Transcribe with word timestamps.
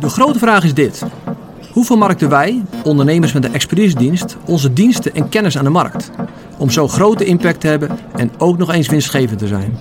De 0.00 0.08
grote 0.08 0.38
vraag 0.38 0.64
is 0.64 0.74
dit. 0.74 1.02
Hoe 1.72 1.84
vermarkten 1.84 2.28
wij, 2.28 2.62
ondernemers 2.84 3.32
met 3.32 3.44
een 3.44 3.54
expertisedienst, 3.54 4.36
onze 4.46 4.72
diensten 4.72 5.14
en 5.14 5.28
kennis 5.28 5.58
aan 5.58 5.64
de 5.64 5.70
markt? 5.70 6.10
Om 6.58 6.70
zo 6.70 6.88
grote 6.88 7.24
impact 7.24 7.60
te 7.60 7.66
hebben 7.66 7.98
en 8.16 8.30
ook 8.38 8.58
nog 8.58 8.72
eens 8.72 8.88
winstgevend 8.88 9.38
te 9.38 9.46
zijn. 9.46 9.78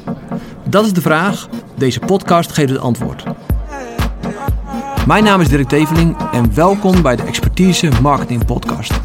Dat 0.70 0.86
is 0.86 0.94
de 0.94 1.02
vraag. 1.02 1.48
Deze 1.78 2.00
podcast 2.00 2.52
geeft 2.52 2.70
het 2.70 2.80
antwoord. 2.80 3.24
Mijn 5.08 5.24
naam 5.24 5.42
is 5.42 5.50
Dirk 5.50 5.68
Teveling 5.68 6.18
en 6.32 6.56
welkom 6.56 7.02
bij 7.02 7.16
de 7.16 7.24
Expertise 7.24 7.90
Marketing 8.02 8.46
Podcast. 8.46 9.00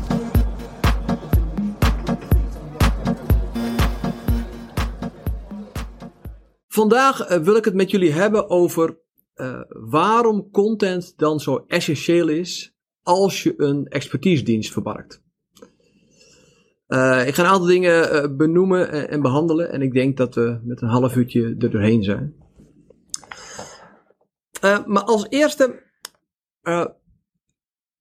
Vandaag 6.69 7.21
eh, 7.21 7.39
wil 7.39 7.57
ik 7.57 7.65
het 7.65 7.75
met 7.75 7.91
jullie 7.91 8.13
hebben 8.13 8.51
over 8.51 9.04
uh, 9.37 9.61
waarom 9.69 10.51
content 10.51 11.13
dan 11.17 11.41
zo 11.41 11.65
essentieel 11.67 12.29
is 12.29 12.75
als 13.03 13.43
je 13.43 13.55
een 13.57 13.87
expertisedienst 13.87 14.73
vermarkt. 14.73 15.23
Uh, 16.89 17.27
ik 17.27 17.35
ga 17.35 17.43
een 17.43 17.49
aantal 17.49 17.67
dingen 17.67 18.37
benoemen 18.37 18.91
en, 18.91 19.09
en, 19.09 19.23
behandelen 19.23 19.73
en 19.73 19.83
ik 19.83 19.93
denk 19.93 20.17
dat 20.17 20.35
we 20.35 20.61
met 20.63 20.83
een 20.83 20.89
half 20.89 21.17
uurtje 21.17 21.57
er 21.59 21.71
doorheen 21.71 22.03
zijn. 22.03 22.35
maar 24.87 25.03
als 25.03 25.27
eerste, 25.29 25.83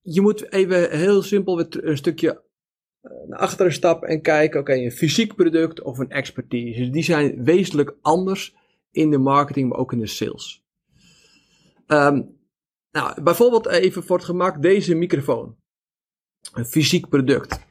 je 0.01 0.21
moet 0.21 0.51
even 0.51 0.97
heel 0.97 1.21
simpel 1.21 1.65
een 1.69 1.97
stukje 1.97 2.43
naar 3.27 3.39
achteren 3.39 3.73
stappen 3.73 4.09
en 4.09 4.21
kijken, 4.21 4.59
oké, 4.59 4.73
een 4.73 4.91
fysiek 4.91 5.35
product 5.35 5.81
of 5.81 5.97
een 5.97 6.09
expertise. 6.09 6.89
Die 6.89 7.03
zijn 7.03 7.43
wezenlijk 7.43 7.95
anders 8.01 8.55
in 8.91 9.09
de 9.09 9.17
marketing, 9.17 9.69
maar 9.69 9.77
ook 9.77 9.91
in 9.91 9.99
de 9.99 10.07
sales. 10.07 10.62
Um, 11.87 12.37
nou, 12.91 13.21
bijvoorbeeld 13.23 13.67
even 13.67 14.03
voor 14.03 14.15
het 14.15 14.25
gemak 14.25 14.61
deze 14.61 14.95
microfoon. 14.95 15.55
Een 16.53 16.65
fysiek 16.65 17.09
product. 17.09 17.65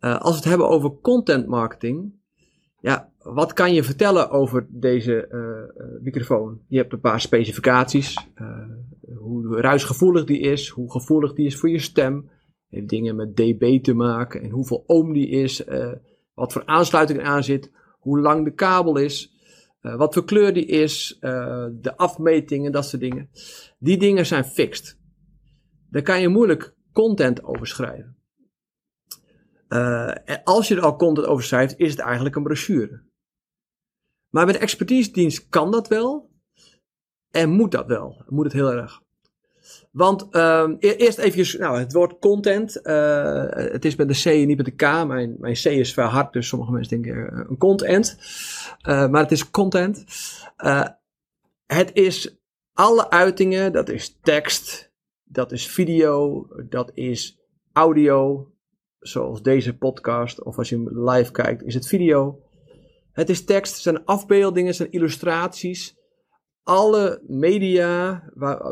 Uh, 0.00 0.20
als 0.20 0.30
we 0.30 0.36
het 0.36 0.48
hebben 0.48 0.68
over 0.68 1.00
content 1.00 1.46
marketing, 1.46 2.12
ja, 2.80 3.12
wat 3.18 3.52
kan 3.52 3.74
je 3.74 3.82
vertellen 3.82 4.30
over 4.30 4.66
deze 4.70 5.28
uh, 5.30 6.02
microfoon? 6.02 6.60
Je 6.68 6.76
hebt 6.76 6.92
een 6.92 7.00
paar 7.00 7.20
specificaties, 7.20 8.28
hoe 9.16 9.60
ruisgevoelig 9.60 10.24
die 10.24 10.38
is, 10.40 10.68
hoe 10.68 10.90
gevoelig 10.90 11.32
die 11.32 11.46
is 11.46 11.58
voor 11.58 11.70
je 11.70 11.78
stem, 11.78 12.30
heeft 12.68 12.88
dingen 12.88 13.16
met 13.16 13.36
dB 13.36 13.82
te 13.82 13.94
maken 13.94 14.42
en 14.42 14.50
hoeveel 14.50 14.84
ohm 14.86 15.12
die 15.12 15.28
is, 15.28 15.64
wat 16.34 16.52
voor 16.52 16.64
aansluiting 16.64 17.18
er 17.18 17.24
aan 17.24 17.44
zit, 17.44 17.72
hoe 17.98 18.20
lang 18.20 18.44
de 18.44 18.54
kabel 18.54 18.96
is. 18.96 19.31
Uh, 19.82 19.96
wat 19.96 20.14
voor 20.14 20.24
kleur 20.24 20.52
die 20.52 20.66
is, 20.66 21.16
uh, 21.20 21.66
de 21.72 21.96
afmetingen, 21.96 22.72
dat 22.72 22.86
soort 22.86 23.02
dingen. 23.02 23.30
Die 23.78 23.98
dingen 23.98 24.26
zijn 24.26 24.44
fixed. 24.44 24.98
Daar 25.90 26.02
kan 26.02 26.20
je 26.20 26.28
moeilijk 26.28 26.74
content 26.92 27.42
over 27.42 27.66
schrijven. 27.66 28.16
Uh, 29.68 30.28
en 30.28 30.40
als 30.44 30.68
je 30.68 30.76
er 30.76 30.82
al 30.82 30.96
content 30.96 31.26
over 31.26 31.44
schrijft, 31.44 31.78
is 31.78 31.90
het 31.90 32.00
eigenlijk 32.00 32.36
een 32.36 32.42
brochure. 32.42 33.02
Maar 34.30 34.46
met 34.46 34.54
de 34.54 34.60
expertise-dienst 34.60 35.48
kan 35.48 35.70
dat 35.70 35.88
wel. 35.88 36.30
En 37.30 37.50
moet 37.50 37.70
dat 37.70 37.86
wel. 37.86 38.24
Moet 38.28 38.44
het 38.44 38.52
heel 38.52 38.72
erg. 38.72 39.02
Want 39.92 40.26
uh, 40.30 40.70
eerst 40.78 41.18
even, 41.18 41.60
nou, 41.60 41.78
het 41.78 41.92
woord 41.92 42.18
content. 42.18 42.80
Uh, 42.82 43.44
het 43.48 43.84
is 43.84 43.96
met 43.96 44.08
de 44.08 44.20
C 44.22 44.24
en 44.24 44.46
niet 44.46 44.56
met 44.56 44.66
de 44.66 44.74
K. 44.74 45.06
Mijn, 45.06 45.36
mijn 45.38 45.54
C 45.54 45.64
is 45.64 45.92
veel 45.92 46.04
hard, 46.04 46.32
dus 46.32 46.48
sommige 46.48 46.72
mensen 46.72 47.02
denken 47.02 47.32
uh, 47.32 47.44
een 47.48 47.58
content. 47.58 48.18
Uh, 48.88 49.08
maar 49.08 49.22
het 49.22 49.32
is 49.32 49.50
content. 49.50 50.04
het 51.66 51.90
is 51.92 52.36
alle 52.72 53.10
uitingen, 53.10 53.72
dat 53.72 53.88
is 53.88 54.18
tekst, 54.22 54.92
dat 55.24 55.52
is 55.52 55.66
video, 55.66 56.46
dat 56.68 56.90
is 56.94 57.38
audio. 57.72 58.46
Zoals 58.98 59.42
deze 59.42 59.76
podcast, 59.76 60.42
of 60.42 60.58
als 60.58 60.68
je 60.68 60.90
live 60.92 61.32
kijkt, 61.32 61.62
is 61.62 61.74
het 61.74 61.86
video. 61.86 62.42
Het 63.12 63.28
is 63.28 63.44
tekst, 63.44 63.72
het 63.72 63.82
zijn 63.82 64.04
afbeeldingen, 64.04 64.74
zijn 64.74 64.90
illustraties 64.90 65.96
alle 66.62 67.22
media, 67.26 68.22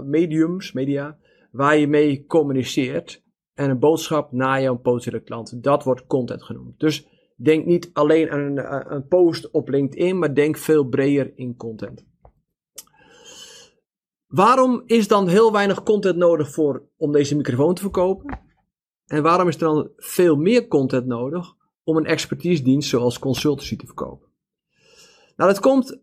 mediums, 0.04 0.72
media, 0.72 1.18
waar 1.50 1.76
je 1.76 1.88
mee 1.88 2.26
communiceert 2.26 3.22
en 3.54 3.70
een 3.70 3.78
boodschap 3.78 4.32
naar 4.32 4.62
jouw 4.62 4.76
potentiële 4.76 5.22
klant. 5.22 5.62
Dat 5.62 5.84
wordt 5.84 6.06
content 6.06 6.42
genoemd. 6.42 6.78
Dus 6.78 7.06
denk 7.36 7.64
niet 7.66 7.90
alleen 7.92 8.30
aan 8.30 8.40
een, 8.40 8.92
een 8.94 9.06
post 9.06 9.50
op 9.50 9.68
LinkedIn, 9.68 10.18
maar 10.18 10.34
denk 10.34 10.56
veel 10.56 10.84
breder 10.84 11.32
in 11.34 11.56
content. 11.56 12.08
Waarom 14.26 14.82
is 14.86 15.08
dan 15.08 15.28
heel 15.28 15.52
weinig 15.52 15.82
content 15.82 16.16
nodig 16.16 16.50
voor, 16.50 16.88
om 16.96 17.12
deze 17.12 17.36
microfoon 17.36 17.74
te 17.74 17.80
verkopen? 17.80 18.38
En 19.06 19.22
waarom 19.22 19.48
is 19.48 19.54
er 19.54 19.60
dan 19.60 19.90
veel 19.96 20.36
meer 20.36 20.68
content 20.68 21.06
nodig 21.06 21.54
om 21.82 21.96
een 21.96 22.06
expertise 22.06 22.62
dienst 22.62 22.88
zoals 22.88 23.18
consultancy 23.18 23.76
te 23.76 23.86
verkopen? 23.86 24.28
Nou, 25.36 25.50
dat 25.52 25.60
komt 25.60 26.00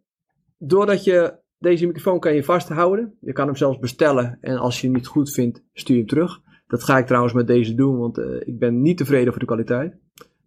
doordat 0.58 1.04
je 1.04 1.40
deze 1.60 1.86
microfoon 1.86 2.20
kan 2.20 2.36
je 2.36 2.44
vasthouden. 2.44 3.18
Je 3.22 3.34
kan 3.34 3.46
hem 3.46 3.56
zelfs 3.56 3.80
bestellen 3.80 4.38
en 4.42 4.58
als 4.58 4.82
je 4.82 4.88
hem 4.88 4.96
niet 4.96 5.08
goed 5.08 5.32
vindt, 5.32 5.64
stuur 5.74 5.98
hem 5.98 6.08
terug. 6.08 6.42
Dat 6.68 6.84
ga 6.84 6.98
ik 6.98 7.06
trouwens 7.06 7.34
met 7.34 7.48
deze 7.48 7.76
doen, 7.76 7.98
want 7.98 8.18
uh, 8.18 8.42
ik 8.46 8.60
ben 8.60 8.82
niet 8.82 8.98
tevreden 8.98 9.28
over 9.28 9.40
de 9.40 9.46
kwaliteit. 9.46 9.98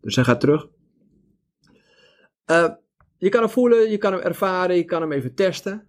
Dus 0.01 0.15
hij 0.15 0.25
gaat 0.25 0.41
terug. 0.41 0.69
Uh, 2.51 2.69
je 3.17 3.29
kan 3.29 3.41
hem 3.41 3.51
voelen, 3.51 3.91
je 3.91 3.99
kan 3.99 4.13
hem 4.13 4.21
ervaren, 4.21 4.77
je 4.77 4.85
kan 4.85 5.01
hem 5.01 5.13
even 5.13 5.35
testen. 5.35 5.87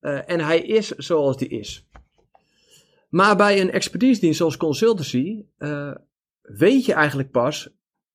Uh, 0.00 0.30
en 0.30 0.40
hij 0.40 0.60
is 0.60 0.88
zoals 0.88 1.36
die 1.36 1.48
is. 1.48 1.88
Maar 3.08 3.36
bij 3.36 3.60
een 3.60 3.70
expertise 3.70 4.20
dienst 4.20 4.38
zoals 4.38 4.56
consultancy 4.56 5.44
weet 6.42 6.84
je 6.84 6.92
eigenlijk 6.92 7.30
pas 7.30 7.74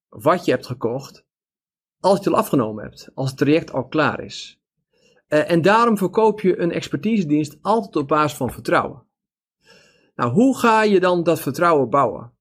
wat 0.09 0.45
je 0.45 0.51
hebt 0.51 0.65
gekocht 0.65 1.25
als 1.99 2.17
je 2.17 2.23
het 2.23 2.33
al 2.33 2.39
afgenomen 2.39 2.83
hebt, 2.83 3.11
als 3.13 3.29
het 3.29 3.37
traject 3.37 3.71
al 3.71 3.87
klaar 3.87 4.23
is. 4.23 4.58
Uh, 5.29 5.51
en 5.51 5.61
daarom 5.61 5.97
verkoop 5.97 6.41
je 6.41 6.59
een 6.59 6.71
expertisedienst 6.71 7.57
altijd 7.61 7.95
op 7.95 8.07
basis 8.07 8.37
van 8.37 8.51
vertrouwen. 8.51 9.03
Nou, 10.15 10.31
hoe 10.31 10.57
ga 10.57 10.83
je 10.83 10.99
dan 10.99 11.23
dat 11.23 11.39
vertrouwen 11.39 11.89
bouwen? 11.89 12.33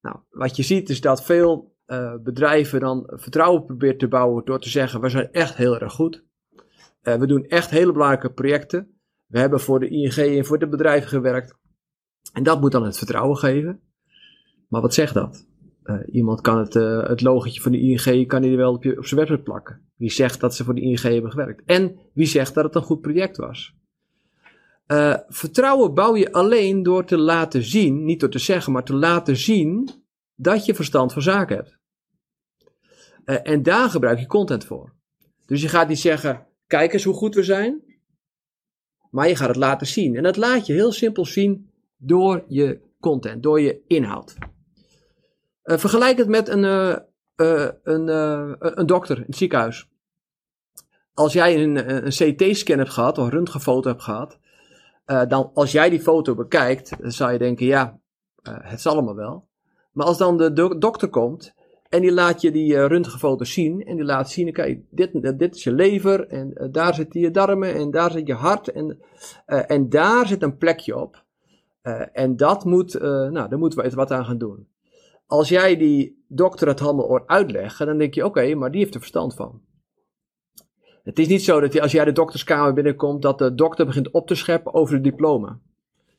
Nou, 0.00 0.16
wat 0.30 0.56
je 0.56 0.62
ziet 0.62 0.88
is 0.88 1.00
dat 1.00 1.24
veel 1.24 1.74
uh, 1.86 2.14
bedrijven 2.22 2.80
dan 2.80 3.04
vertrouwen 3.06 3.64
proberen 3.64 3.98
te 3.98 4.08
bouwen 4.08 4.44
door 4.44 4.60
te 4.60 4.68
zeggen: 4.68 5.00
we 5.00 5.08
zijn 5.08 5.32
echt 5.32 5.56
heel 5.56 5.80
erg 5.80 5.92
goed. 5.92 6.24
Uh, 7.02 7.14
we 7.14 7.26
doen 7.26 7.44
echt 7.44 7.70
hele 7.70 7.92
belangrijke 7.92 8.32
projecten. 8.32 9.00
We 9.26 9.38
hebben 9.38 9.60
voor 9.60 9.80
de 9.80 9.88
ING 9.88 10.16
en 10.16 10.44
voor 10.44 10.58
de 10.58 10.68
bedrijven 10.68 11.08
gewerkt. 11.08 11.54
En 12.32 12.42
dat 12.42 12.60
moet 12.60 12.72
dan 12.72 12.84
het 12.84 12.98
vertrouwen 12.98 13.36
geven. 13.36 13.80
Maar 14.68 14.80
wat 14.80 14.94
zegt 14.94 15.14
dat? 15.14 15.46
Uh, 15.84 15.98
iemand 16.12 16.40
kan 16.40 16.58
het, 16.58 16.74
uh, 16.74 17.08
het 17.08 17.20
logotje 17.20 17.60
van 17.60 17.72
de 17.72 17.80
ING 17.80 18.26
kan 18.26 18.42
hij 18.42 18.56
wel 18.56 18.72
op, 18.72 18.82
je, 18.82 18.98
op 18.98 19.06
zijn 19.06 19.20
website 19.20 19.42
plakken. 19.42 19.80
Wie 19.96 20.10
zegt 20.10 20.40
dat 20.40 20.54
ze 20.54 20.64
voor 20.64 20.74
de 20.74 20.80
ING 20.80 21.00
hebben 21.00 21.30
gewerkt? 21.30 21.62
En 21.64 21.96
wie 22.12 22.26
zegt 22.26 22.54
dat 22.54 22.64
het 22.64 22.74
een 22.74 22.82
goed 22.82 23.00
project 23.00 23.36
was? 23.36 23.74
Uh, 24.86 25.16
vertrouwen 25.28 25.94
bouw 25.94 26.16
je 26.16 26.32
alleen 26.32 26.82
door 26.82 27.04
te 27.04 27.18
laten 27.18 27.62
zien, 27.62 28.04
niet 28.04 28.20
door 28.20 28.28
te 28.28 28.38
zeggen, 28.38 28.72
maar 28.72 28.84
te 28.84 28.94
laten 28.94 29.36
zien 29.36 29.90
dat 30.34 30.64
je 30.64 30.74
verstand 30.74 31.12
van 31.12 31.22
zaken 31.22 31.56
hebt. 31.56 31.78
en 33.44 33.62
daar 33.62 33.90
gebruik 33.90 34.18
je 34.18 34.26
content 34.26 34.64
voor. 34.64 34.92
Dus 35.46 35.62
je 35.62 35.68
gaat 35.68 35.88
niet 35.88 35.98
zeggen, 35.98 36.46
kijk 36.66 36.92
eens 36.92 37.04
hoe 37.04 37.14
goed 37.14 37.34
we 37.34 37.42
zijn. 37.42 37.82
Maar 39.10 39.28
je 39.28 39.36
gaat 39.36 39.48
het 39.48 39.56
laten 39.56 39.86
zien. 39.86 40.16
En 40.16 40.22
dat 40.22 40.36
laat 40.36 40.66
je 40.66 40.72
heel 40.72 40.92
simpel 40.92 41.24
zien 41.24 41.70
door 41.96 42.44
je 42.48 42.80
content, 43.00 43.42
door 43.42 43.60
je 43.60 43.80
inhoud. 43.86 44.34
Uh, 45.70 45.78
vergelijk 45.78 46.18
het 46.18 46.28
met 46.28 46.48
een, 46.48 46.64
uh, 46.64 46.96
uh, 47.36 47.68
een, 47.82 48.08
een 48.78 48.86
dokter 48.86 49.16
in 49.16 49.24
het 49.26 49.36
ziekenhuis. 49.36 49.88
Als 51.14 51.32
jij 51.32 51.62
een, 51.62 52.06
een 52.06 52.36
CT-scan 52.36 52.78
hebt 52.78 52.90
gehad, 52.90 53.18
of 53.18 53.24
een 53.24 53.30
röntgenfoto 53.30 53.88
hebt 53.88 54.02
gehad, 54.02 54.38
dan 55.04 55.50
als 55.54 55.72
jij 55.72 55.90
die 55.90 56.00
foto 56.00 56.34
bekijkt, 56.34 57.02
dan 57.02 57.12
zou 57.12 57.32
je 57.32 57.38
denken, 57.38 57.66
ja, 57.66 57.98
het 58.42 58.80
zal 58.80 58.92
allemaal 58.92 59.14
wel. 59.14 59.48
Maar 59.92 60.06
als 60.06 60.18
dan 60.18 60.36
de 60.36 60.52
do 60.52 60.78
dokter 60.78 61.08
komt 61.08 61.54
en 61.88 62.00
die 62.00 62.12
laat 62.12 62.40
je 62.40 62.50
die 62.50 62.86
röntgenfoto 62.86 63.44
zien, 63.44 63.84
en 63.84 63.96
die 63.96 64.04
laat 64.04 64.30
zien, 64.30 64.52
kijk, 64.52 64.80
dit, 64.90 65.38
dit 65.38 65.54
is 65.54 65.64
je 65.64 65.72
lever, 65.72 66.26
en 66.26 66.68
daar 66.72 66.94
zitten 66.94 67.20
je 67.20 67.30
darmen, 67.30 67.74
en 67.74 67.90
daar 67.90 68.10
zit 68.10 68.26
je 68.26 68.34
hart, 68.34 68.68
en, 68.68 68.98
en 69.46 69.88
daar 69.88 70.26
zit 70.26 70.42
een 70.42 70.56
plekje 70.56 70.96
op. 70.96 71.24
en 72.12 72.36
dat 72.36 72.64
moet, 72.64 73.00
nou, 73.00 73.48
daar 73.48 73.58
moeten 73.58 73.82
we 73.82 73.90
wat 73.90 74.10
aan 74.10 74.24
gaan 74.24 74.38
doen 74.38 74.69
als 75.30 75.48
jij 75.48 75.76
die 75.76 76.24
dokter 76.28 76.68
het 76.68 76.80
allemaal 76.80 77.06
hoort 77.06 77.26
uitleggen, 77.26 77.86
dan 77.86 77.98
denk 77.98 78.14
je, 78.14 78.24
oké, 78.24 78.54
maar 78.54 78.70
die 78.70 78.80
heeft 78.80 78.94
er 78.94 79.00
verstand 79.00 79.34
van. 79.34 79.60
Het 81.02 81.18
is 81.18 81.28
niet 81.28 81.44
zo 81.44 81.60
dat 81.60 81.80
als 81.80 81.92
jij 81.92 82.04
de 82.04 82.12
dokterskamer 82.12 82.72
binnenkomt, 82.72 83.22
dat 83.22 83.38
de 83.38 83.54
dokter 83.54 83.86
begint 83.86 84.10
op 84.10 84.26
te 84.26 84.34
scheppen 84.34 84.74
over 84.74 84.94
het 84.94 85.04
diploma. 85.04 85.58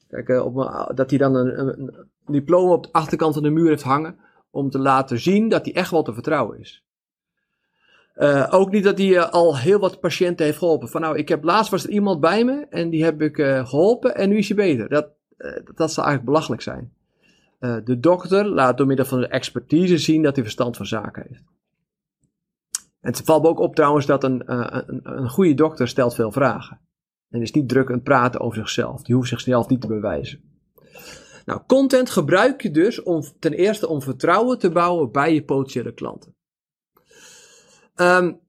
Kijk, 0.08 0.30
eh, 0.30 0.46
op, 0.46 0.56
dat 0.96 1.10
hij 1.10 1.20
dan 1.20 1.36
een, 1.36 1.96
diploma 2.26 2.74
op 2.74 2.84
de 2.84 2.92
achterkant 2.92 3.34
van 3.34 3.44
de 3.44 3.50
muur 3.50 3.68
heeft 3.70 3.84
hangen, 3.84 4.18
om 4.50 4.70
te 4.70 4.80
laten 4.80 5.20
zien 5.20 5.50
dat 5.50 5.66
hij 5.66 5.74
echt 5.74 5.92
wel 5.92 6.04
te 6.04 6.14
vertrouwen 6.14 6.60
is. 6.60 6.84
Uh, 8.16 8.48
ook 8.50 8.72
niet 8.72 8.84
dat 8.84 8.98
hij 8.98 9.22
al 9.22 9.58
heel 9.58 9.80
wat 9.80 10.00
patiënten 10.00 10.46
heeft 10.46 10.58
geholpen. 10.58 10.90
Van 10.90 11.02
nou, 11.02 11.18
ik 11.18 11.30
heb 11.30 11.44
laatst 11.44 11.72
was 11.72 11.84
er 11.84 11.90
iemand 11.90 12.20
bij 12.20 12.44
me 12.46 12.66
en 12.70 12.90
die 12.90 13.04
heb 13.04 13.22
ik 13.22 13.36
geholpen 13.66 14.16
en 14.16 14.30
nu 14.30 14.38
is 14.38 14.48
hij 14.48 14.58
beter. 14.58 14.90
Dat, 14.90 15.08
dat 15.76 15.92
zou 15.92 16.08
eigenlijk 16.08 16.26
belachelijk 16.26 16.62
zijn. 16.62 16.94
De 17.62 18.00
dokter 18.00 18.46
laat 18.46 18.78
door 18.78 18.88
middel 18.88 19.06
van 19.06 19.20
de 19.20 19.28
expertise 19.28 19.98
zien 19.98 20.22
dat 20.22 20.36
hij 20.36 20.44
verstand 20.44 20.78
van 20.78 20.86
zaken 20.86 21.26
heeft. 21.28 21.44
En 23.00 23.12
het 23.12 23.22
valt 23.22 23.44
me 23.44 23.50
ook 23.50 23.60
op 23.60 23.76
trouwens 23.76 24.06
dat 24.06 24.24
een, 24.24 24.44
een, 24.46 25.00
een 25.04 25.30
goede 25.30 25.54
dokter 25.54 25.88
stelt 25.88 26.16
veel 26.16 26.32
vragen. 26.32 26.80
En 27.30 27.42
is 27.42 27.52
niet 27.52 27.70
druk 27.70 27.88
aan 27.88 27.94
het 27.96 28.04
praten 28.04 28.40
over 28.40 28.58
zichzelf. 28.58 29.04
Die 29.04 29.16
hoeft 29.16 29.30
zichzelf 29.30 29.68
niet 29.68 29.82
te 29.82 29.88
bewijzen. 29.88 30.42
Nou, 31.46 31.62
content 31.68 32.10
gebruik 32.10 32.62
je 32.62 32.72
dus 32.72 33.04
om 33.04 33.24
ten 33.40 33.54
eerste 33.54 33.88
om 33.88 34.02
vertrouwen 34.02 34.60
te 34.60 34.72
bouwen 34.72 35.12
bij 35.12 35.34
je 35.34 35.44
potentiële 35.44 35.94
klanten. 35.94 36.36
Um, 37.96 38.40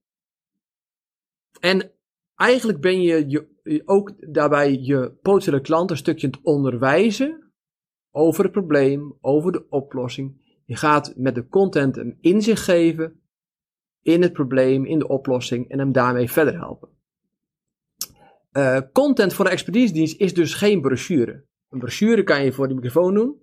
en 1.60 1.92
eigenlijk 2.34 2.80
ben 2.80 3.02
je, 3.02 3.28
je 3.28 3.82
ook 3.84 4.32
daarbij 4.34 4.78
je 4.80 5.12
potentiële 5.22 5.60
klanten 5.60 5.96
een 5.96 6.02
stukje 6.02 6.26
aan 6.26 6.32
het 6.32 6.42
onderwijzen 6.42 7.51
over 8.12 8.42
het 8.42 8.52
probleem, 8.52 9.14
over 9.20 9.52
de 9.52 9.68
oplossing. 9.68 10.40
Je 10.64 10.76
gaat 10.76 11.12
met 11.16 11.34
de 11.34 11.48
content 11.48 11.96
een 11.96 12.18
inzicht 12.20 12.62
geven 12.62 13.20
in 14.02 14.22
het 14.22 14.32
probleem, 14.32 14.84
in 14.84 14.98
de 14.98 15.08
oplossing 15.08 15.68
en 15.68 15.78
hem 15.78 15.92
daarmee 15.92 16.30
verder 16.30 16.58
helpen. 16.58 16.88
Uh, 18.52 18.78
content 18.92 19.34
voor 19.34 19.44
de 19.44 19.50
expertise 19.50 20.16
is 20.16 20.34
dus 20.34 20.54
geen 20.54 20.80
brochure. 20.80 21.44
Een 21.68 21.78
brochure 21.78 22.22
kan 22.22 22.44
je 22.44 22.52
voor 22.52 22.68
de 22.68 22.74
microfoon 22.74 23.14
doen. 23.14 23.40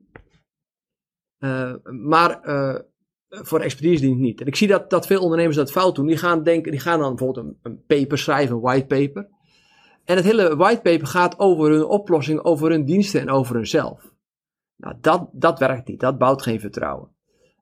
Uh, 1.39 1.73
maar 1.83 2.47
uh, 2.47 2.75
voor 3.29 3.59
de 3.59 3.65
expertise-dienst 3.65 4.19
niet. 4.19 4.41
En 4.41 4.47
ik 4.47 4.55
zie 4.55 4.67
dat, 4.67 4.89
dat 4.89 5.07
veel 5.07 5.21
ondernemers 5.21 5.55
dat 5.55 5.71
fout 5.71 5.95
doen. 5.95 6.05
Die 6.05 6.17
gaan, 6.17 6.43
denken, 6.43 6.71
die 6.71 6.79
gaan 6.79 6.99
dan 6.99 7.15
bijvoorbeeld 7.15 7.55
een, 7.61 7.83
paper 7.87 8.17
schrijven, 8.17 8.55
een 8.55 8.61
whitepaper. 8.61 9.27
En 10.05 10.15
het 10.15 10.25
hele 10.25 10.55
whitepaper 10.55 11.07
gaat 11.07 11.39
over 11.39 11.71
hun 11.71 11.85
oplossing, 11.85 12.39
over 12.39 12.69
hun 12.69 12.85
diensten 12.85 13.21
en 13.21 13.29
over 13.29 13.55
hunzelf. 13.55 14.11
Nou, 14.79 14.95
dat, 15.01 15.29
dat 15.31 15.59
werkt 15.59 15.87
niet. 15.87 15.99
Dat 15.99 16.17
bouwt 16.17 16.41
geen 16.41 16.59
vertrouwen. 16.59 17.15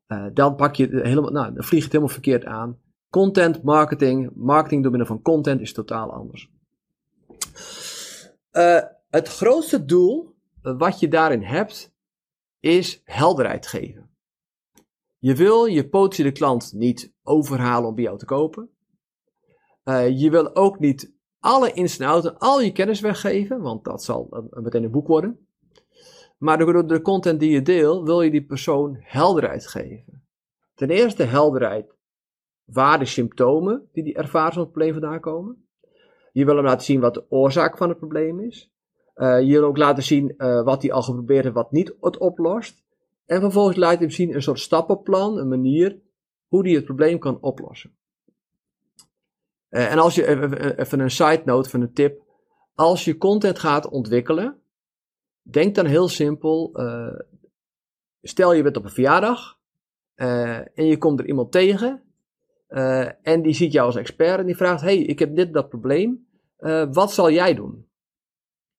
Uh, 0.08 0.25
dan 0.34 0.56
pak 0.56 0.75
je 0.75 1.00
helemaal, 1.04 1.31
nou, 1.31 1.54
dan 1.54 1.64
vlieg 1.64 1.80
je 1.80 1.84
het 1.84 1.92
helemaal 1.92 2.14
verkeerd 2.14 2.46
aan. 2.46 2.80
Content 3.10 3.64
marketing, 3.64 4.31
marketing 4.36 4.81
door 4.81 4.92
middel 4.92 5.10
van 5.10 5.22
content 5.22 5.62
is 5.62 5.74
totaal 5.74 6.12
anders. 6.12 6.52
Uh, 8.52 8.80
het 9.10 9.28
grootste 9.28 9.86
doel 9.86 10.36
wat 10.62 11.00
je 11.00 11.08
daarin 11.08 11.44
hebt, 11.44 11.94
is 12.60 13.02
helderheid 13.04 13.68
geven. 13.68 14.10
Je 15.18 15.36
wil 15.36 15.66
je 15.66 15.90
potentiële 15.90 16.31
klant 16.31 16.74
niet 16.74 17.13
overhalen 17.24 17.90
om 17.90 17.96
bij 17.96 18.04
jou 18.04 18.18
te 18.18 18.25
kopen. 18.25 18.70
Je 20.16 20.28
wil 20.30 20.56
ook 20.56 20.80
niet 20.80 21.13
alle 21.40 21.74
ins 21.74 21.98
en 21.98 22.38
al 22.38 22.62
je 22.62 22.72
kennis 22.72 23.00
weggeven, 23.00 23.62
want 23.62 23.84
dat 23.84 24.04
zal 24.04 24.48
meteen 24.50 24.84
een 24.84 24.92
boek 24.92 25.08
worden. 25.08 25.47
Maar 26.38 26.57
door 26.57 26.88
de 26.88 27.01
content 27.01 27.39
die 27.39 27.51
je 27.51 27.62
deelt, 27.62 28.06
wil 28.06 28.22
je 28.22 28.31
die 28.31 28.45
persoon 28.45 28.98
helderheid 29.00 29.68
geven. 29.68 30.28
Ten 30.75 30.89
eerste 30.89 31.24
helderheid 31.24 31.95
waar 32.63 33.00
de 33.00 33.06
symptomen 33.06 33.89
die 33.92 34.04
die 34.04 34.16
ervaart 34.16 34.54
van 34.54 34.62
het 34.62 34.72
probleem 34.72 34.94
vandaan 34.94 35.19
komen. 35.19 35.68
Je 36.31 36.45
wil 36.45 36.56
hem 36.56 36.66
laten 36.66 36.86
zien 36.86 37.00
wat 37.00 37.13
de 37.13 37.25
oorzaak 37.30 37.78
van 37.78 37.89
het 37.89 37.98
probleem 37.98 38.39
is. 38.39 38.72
Uh, 39.16 39.42
je 39.42 39.51
wil 39.51 39.63
ook 39.63 39.78
laten 39.78 40.04
zien 40.04 40.34
uh, 40.38 40.63
wat 40.63 40.81
hij 40.81 40.92
al 40.92 41.01
geprobeerd 41.01 41.44
heeft, 41.44 41.56
wat 41.56 41.72
niet 41.72 41.95
het 42.01 42.18
oplost. 42.18 42.84
En 43.25 43.42
vervolgens 43.42 43.78
laat 43.78 43.94
je 43.94 44.00
hem 44.00 44.10
zien 44.10 44.36
een 44.36 44.42
soort 44.42 44.60
stappenplan, 44.60 45.38
een 45.38 45.48
manier 45.48 46.00
hoe 46.48 46.62
hij 46.68 46.75
het 46.75 46.86
probleem 46.86 47.19
kan 47.19 47.42
oplossen. 47.42 47.98
Uh, 49.69 49.92
en 49.92 50.00
als 50.00 50.16
je, 50.16 50.28
even 50.78 51.00
een 51.00 51.12
side 51.12 51.42
note 51.45 51.69
van 51.69 51.81
een 51.81 51.94
tip. 51.94 52.22
Als 52.75 53.06
je 53.06 53.18
content 53.18 53.60
gaat 53.60 53.89
ontwikkelen, 53.89 54.62
denk 55.54 55.76
dan 55.76 55.86
heel 55.86 56.08
simpel. 56.08 56.72
stel 58.22 58.54
je 58.54 58.64
bent 58.64 58.78
op 58.78 58.84
een 58.84 58.90
verjaardag 58.90 59.58
en 60.16 60.86
je 60.86 60.98
komt 60.98 61.20
er 61.20 61.28
iemand 61.28 61.52
tegen 61.52 62.04
en 63.22 63.42
die 63.42 63.54
ziet 63.54 63.72
jou 63.72 63.86
als 63.86 63.96
expert 63.96 64.40
en 64.40 64.46
die 64.46 64.58
vraagt: 64.58 64.82
Hey, 64.82 64.98
ik 64.98 65.20
heb 65.20 65.36
dit 65.36 65.54
dat 65.54 65.70
probleem. 65.70 66.28
wat 66.92 67.14
zal 67.14 67.32
jij 67.32 67.54
doen? 67.54 67.88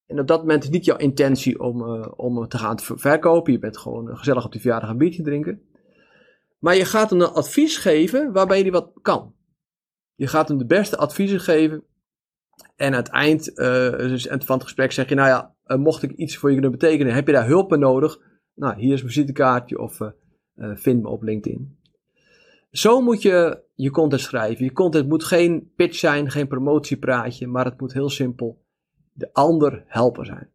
En 0.06 0.20
op 0.20 0.26
dat 0.26 0.40
moment 0.40 0.62
is 0.62 0.70
niet 0.70 0.84
jouw 0.84 0.96
intentie 0.96 1.60
om, 1.60 1.82
om 2.04 2.48
te 2.48 2.58
gaan 2.58 2.78
verkopen. 2.80 3.52
Je 3.52 3.58
bent 3.58 3.78
gewoon 3.78 4.16
gezellig 4.16 4.44
op 4.44 4.52
die 4.52 4.60
verjaardag 4.60 4.90
een 4.90 4.98
biertje 4.98 5.22
drinken. 5.22 5.62
Maar 6.58 6.76
je 6.76 6.84
gaat 6.84 7.10
hem 7.10 7.20
een 7.20 7.26
advies 7.26 7.76
geven 7.76 8.32
waarbij 8.32 8.60
hij 8.60 8.70
wat 8.70 8.90
kan. 9.02 9.34
Je 10.14 10.26
gaat 10.26 10.48
hem 10.48 10.58
de 10.58 10.66
beste 10.66 10.96
adviezen 10.96 11.40
geven. 11.40 11.84
En 12.76 12.92
aan 12.92 12.98
het 12.98 13.08
eind 13.08 13.44
dus 13.54 14.26
van 14.26 14.54
het 14.54 14.62
gesprek 14.62 14.92
zeg 14.92 15.08
je, 15.08 15.14
nou 15.14 15.28
ja, 15.28 15.54
mocht 15.76 16.02
ik 16.02 16.10
iets 16.10 16.36
voor 16.36 16.48
je 16.48 16.54
kunnen 16.60 16.78
betekenen, 16.78 17.14
heb 17.14 17.26
je 17.26 17.32
daar 17.32 17.46
hulp 17.46 17.68
bij 17.68 17.78
nodig? 17.78 18.20
Nou, 18.54 18.80
hier 18.80 18.92
is 18.92 19.02
mijn 19.02 19.12
visitekaartje 19.12 19.78
of 19.78 20.00
vind 20.56 21.02
me 21.02 21.08
op 21.08 21.22
LinkedIn. 21.22 21.78
Zo 22.70 23.00
moet 23.00 23.22
je 23.22 23.62
je 23.74 23.90
content 23.90 24.20
schrijven. 24.20 24.64
Je 24.64 24.72
content 24.72 25.08
moet 25.08 25.24
geen 25.24 25.72
pitch 25.76 25.96
zijn, 25.96 26.30
geen 26.30 26.48
promotiepraatje, 26.48 27.46
maar 27.46 27.64
het 27.64 27.80
moet 27.80 27.92
heel 27.92 28.10
simpel 28.10 28.64
de 29.12 29.32
ander 29.32 29.84
helpen 29.86 30.26
zijn. 30.26 30.50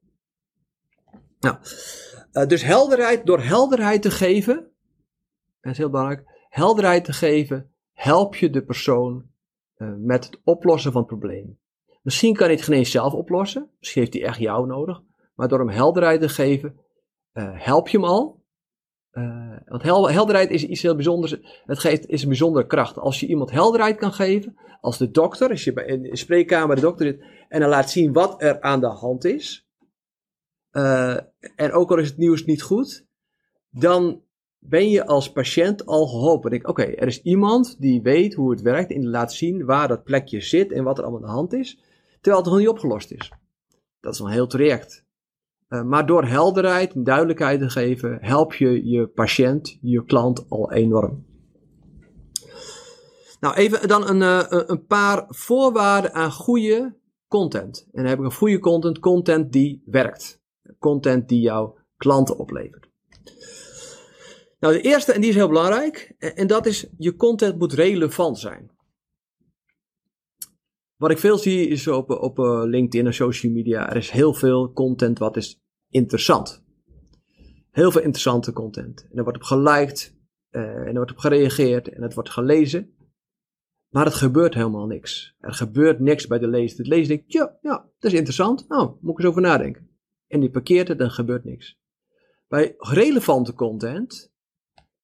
Nou, 1.40 1.58
dus 2.48 2.64
helderheid, 2.64 3.26
door 3.26 3.42
helderheid 3.42 4.02
te 4.02 4.12
geven, 4.12 4.72
dat 5.62 5.72
is 5.72 5.78
heel 5.78 5.90
belangrijk, 5.90 6.48
helderheid 6.50 7.06
te 7.06 7.14
geven, 7.14 7.72
help 7.94 8.36
je 8.36 8.50
de 8.50 8.64
persoon 8.64 9.32
met 9.98 10.26
het 10.26 10.42
oplossen 10.44 10.92
van 10.92 11.02
het 11.02 11.10
probleem. 11.10 11.60
Misschien 12.04 12.36
kan 12.36 12.46
hij 12.46 12.56
het 12.56 12.64
geen 12.64 12.86
zelf 12.86 13.14
oplossen, 13.14 13.70
misschien 13.80 14.02
heeft 14.02 14.14
hij 14.14 14.24
echt 14.24 14.40
jou 14.40 14.68
nodig, 14.68 15.02
maar 15.36 15.48
door 15.48 15.60
hem 15.60 15.70
helderheid 15.70 16.22
te 16.22 16.30
geven, 16.30 16.80
uh, 17.34 17.50
help 17.54 17.88
je 17.88 17.98
hem 17.98 18.08
al. 18.08 18.42
want 19.66 19.84
hel 19.84 20.10
helderheid 20.10 20.50
is 20.50 20.66
iets 20.66 20.82
heel 20.82 20.96
bijzonders. 20.96 21.36
Het 21.66 21.80
geeft, 21.80 22.08
is 22.08 22.22
een 22.22 22.28
bijzondere 22.28 22.66
kracht. 22.66 22.98
Als 22.98 23.20
je 23.20 23.28
iemand 23.28 23.52
helderheid 23.52 23.98
kan 23.98 24.14
geven, 24.14 24.56
als 24.82 24.98
de 24.98 25.12
dokter, 25.12 25.50
als 25.50 25.64
je 25.64 25.86
in 25.86 26.02
de 26.02 26.18
spreekkamer 26.18 26.76
de 26.76 26.82
dokter 26.82 27.06
zit 27.06 27.24
en 27.50 27.60
dan 27.60 27.70
laat 27.70 27.90
zien 27.90 28.14
wat 28.14 28.42
er 28.42 28.62
aan 28.62 28.80
de 28.80 28.88
hand 28.88 29.26
is, 29.26 29.68
uh, 30.72 31.18
en 31.56 31.72
ook 31.72 31.92
al 31.92 31.98
is 31.98 32.08
het 32.08 32.18
nieuws 32.18 32.46
niet 32.46 32.62
goed, 32.62 33.06
dan 33.70 34.22
ben 34.60 34.90
je 34.90 35.06
als 35.06 35.32
patiënt 35.32 35.86
al 35.86 36.08
geholpen. 36.08 36.52
Denk, 36.52 36.68
oké, 36.68 36.84
er 36.84 37.08
is 37.08 37.22
iemand 37.22 37.76
die 37.80 38.02
weet 38.02 38.34
hoe 38.34 38.52
het 38.52 38.62
werkt 38.62 38.92
en 38.92 39.10
laat 39.10 39.34
zien 39.34 39.66
waar 39.66 39.88
dat 39.88 40.04
plekje 40.04 40.42
zit 40.42 40.72
en 40.72 40.84
wat 40.84 40.98
er 40.98 41.04
allemaal 41.04 41.22
aan 41.22 41.28
de 41.28 41.34
hand 41.34 41.54
is, 41.54 41.80
terwijl 42.24 42.44
het 42.44 42.52
nog 42.52 42.60
niet 42.60 42.70
opgelost 42.70 43.12
is. 43.12 43.32
Dat 44.00 44.14
is 44.14 44.20
een 44.20 44.28
heel 44.28 44.48
traject. 44.48 45.06
Uh, 45.70 45.84
maar 45.84 46.06
door 46.06 46.26
helderheid 46.26 46.94
en 46.94 47.04
duidelijkheid 47.04 47.60
te 47.60 47.70
geven, 47.70 48.18
help 48.22 48.54
je 48.54 48.86
je 48.88 49.08
patiënt, 49.08 49.78
je 49.82 50.06
klant 50.06 50.50
al 50.50 50.72
enorm. 50.72 51.26
Nou, 53.40 53.56
even 53.56 53.88
dan 53.88 54.10
een, 54.10 54.22
uh, 54.22 54.44
een 54.68 54.86
paar 54.86 55.26
voorwaarden 55.28 56.14
aan 56.14 56.32
goede 56.32 56.96
content. 57.28 57.88
En 57.92 58.02
dan 58.02 58.06
heb 58.06 58.20
ik 58.20 58.26
een 58.26 58.34
goede 58.34 58.60
content, 58.60 59.00
content 59.00 59.52
die 59.52 59.84
werkt. 59.86 60.42
Content 60.80 61.30
die 61.30 61.42
jouw 61.42 61.78
klanten 61.98 62.38
oplevert. 62.38 62.90
Nou, 64.60 64.74
de 64.74 64.82
eerste, 64.82 65.14
en 65.14 65.22
die 65.22 65.30
is 65.30 65.36
heel 65.36 65.48
belangrijk, 65.48 66.16
en 66.18 66.48
dat 66.48 66.66
is 66.66 66.88
je 66.98 67.16
content 67.16 67.60
moet 67.60 67.74
relevant 67.74 68.40
zijn. 68.40 68.72
Wat 71.04 71.12
ik 71.12 71.18
veel 71.18 71.38
zie 71.38 71.68
is 71.68 71.88
op, 71.88 72.10
op 72.10 72.40
eh, 72.40 72.62
LinkedIn 72.66 73.06
en 73.06 73.14
social 73.14 73.52
media, 73.52 73.90
er 73.90 73.96
is 73.96 74.10
heel 74.10 74.34
veel 74.34 74.72
content 74.74 75.20
wat 75.20 75.38
is 75.38 75.62
interessant. 75.90 76.64
Heel 77.72 77.92
veel 77.92 78.02
interessante 78.02 78.54
content. 78.54 79.08
En 79.12 79.18
er 79.18 79.24
wordt 79.24 79.38
op 79.38 79.44
geliked, 79.44 80.18
uh, 80.52 80.62
en 80.62 80.88
er 80.88 80.94
wordt 80.94 81.12
op 81.12 81.18
gereageerd, 81.18 81.90
en 81.90 82.02
het 82.02 82.14
wordt 82.14 82.30
gelezen. 82.30 82.96
Maar 83.90 84.06
het 84.06 84.14
gebeurt 84.14 84.54
helemaal 84.54 84.86
niks. 84.86 85.36
Er 85.40 85.54
gebeurt 85.54 86.00
niks 86.00 86.28
bij 86.28 86.40
de 86.40 86.48
lezer. 86.48 86.84
De 86.84 86.90
lezer 86.90 87.08
denkt, 87.08 87.32
ja, 87.32 87.58
ja, 87.62 87.90
dat 88.00 88.12
is 88.12 88.18
interessant. 88.18 88.68
Nou, 88.68 88.96
moet 89.02 89.12
ik 89.12 89.20
eens 89.20 89.28
over 89.28 89.42
nadenken. 89.42 89.90
En 90.28 90.40
die 90.40 90.52
parkeert 90.52 90.88
het 90.88 91.00
en 91.00 91.12
gebeurt 91.12 91.44
niks. 91.44 91.80
Bij 92.48 92.76
relevante 92.78 93.54
content 93.54 94.34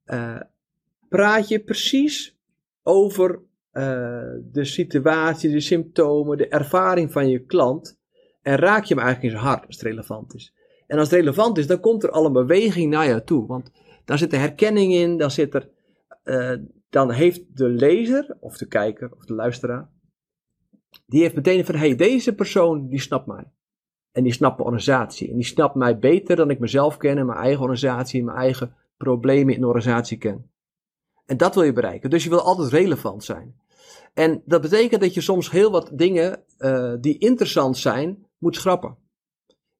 uh, 0.06 0.42
praat 1.10 1.48
je 1.48 1.64
precies 1.64 2.40
over 2.84 3.48
de 3.72 4.62
situatie, 4.62 5.52
de 5.52 5.60
symptomen, 5.60 6.38
de 6.38 6.48
ervaring 6.48 7.12
van 7.12 7.30
je 7.30 7.46
klant. 7.46 7.98
En 8.42 8.56
raak 8.56 8.84
je 8.84 8.94
hem 8.94 9.04
eigenlijk 9.04 9.34
in 9.34 9.40
zijn 9.40 9.52
hart 9.52 9.66
als 9.66 9.76
het 9.76 9.86
relevant 9.86 10.36
is. 10.36 10.54
En 10.88 10.98
als 10.98 11.10
het 11.10 11.20
relevant 11.20 11.58
is, 11.58 11.68
dan 11.68 11.80
komt 11.80 12.04
er 12.04 12.12
al 12.12 12.26
een 12.26 12.34
beweging 12.34 12.92
naar 12.92 13.08
jou 13.08 13.24
toe. 13.24 13.48
Want 13.48 13.72
daar 14.06 14.18
zit 14.18 14.32
de 14.32 14.38
herkenning 14.38 14.94
in, 14.94 15.18
dan 15.18 15.32
zit 15.32 15.54
er 15.54 15.70
uh, 16.24 16.54
dan 16.90 17.12
heeft 17.12 17.58
de 17.58 17.70
lezer, 17.70 18.38
of 18.40 18.58
de 18.58 18.68
kijker, 18.68 19.12
of 19.16 19.26
de 19.26 19.34
luisteraar, 19.34 19.90
die 21.06 21.22
heeft 21.22 21.36
meteen 21.36 21.66
van, 21.66 21.76
hey, 21.76 21.96
deze 21.96 22.36
persoon, 22.36 22.88
die 22.88 23.00
snapt 23.00 23.26
mij. 23.26 23.52
En 24.12 24.24
die 24.24 24.34
snapt 24.34 24.58
mijn 24.58 24.70
organisatie. 24.70 25.30
En 25.30 25.36
die 25.36 25.46
snapt 25.46 25.76
mij 25.76 26.00
beter 26.00 26.36
dan 26.36 26.50
ik 26.50 26.60
mezelf 26.60 26.98
ken 26.98 27.18
en 27.18 27.26
mijn 27.26 27.38
eigen 27.38 27.62
organisatie, 27.62 28.20
en 28.20 28.26
mijn 28.26 28.38
eigen 28.38 28.76
problemen 28.98 29.54
in 29.54 29.60
de 29.60 29.68
organisatie 29.68 30.18
ken. 30.18 30.49
En 31.30 31.38
dat 31.38 31.56
wil 31.56 31.64
je 31.64 31.74
bereiken. 31.74 32.10
Dus 32.10 32.24
je 32.24 32.30
wil 32.30 32.42
altijd 32.42 32.72
relevant 32.72 33.24
zijn. 33.24 33.60
En 34.14 34.42
dat 34.46 34.62
betekent 34.62 35.02
dat 35.02 35.14
je 35.14 35.22
soms 35.22 35.52
heel 35.52 35.72
wat 35.72 35.90
dingen 35.94 36.44
uh, 36.60 36.94
die 37.00 37.18
interessant 37.18 37.78
zijn, 37.78 38.26
moet 38.38 38.56
schrappen. 38.56 38.98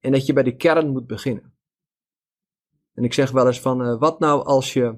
En 0.00 0.12
dat 0.12 0.26
je 0.26 0.32
bij 0.32 0.42
de 0.42 0.56
kern 0.56 0.88
moet 0.88 1.06
beginnen. 1.06 1.52
En 2.94 3.04
ik 3.04 3.12
zeg 3.12 3.30
wel 3.30 3.46
eens 3.46 3.60
van, 3.60 3.82
uh, 3.82 3.98
wat 3.98 4.18
nou 4.18 4.44
als 4.44 4.72
je 4.72 4.96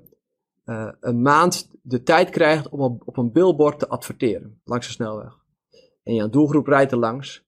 uh, 0.64 0.92
een 1.00 1.22
maand 1.22 1.70
de 1.82 2.02
tijd 2.02 2.30
krijgt 2.30 2.68
om 2.68 2.80
op, 2.80 3.02
op 3.04 3.16
een 3.16 3.32
billboard 3.32 3.78
te 3.78 3.88
adverteren, 3.88 4.60
langs 4.64 4.86
de 4.86 4.92
snelweg. 4.92 5.38
En 6.02 6.14
je 6.14 6.28
doelgroep 6.28 6.66
rijdt 6.66 6.92
er 6.92 6.98
langs. 6.98 7.44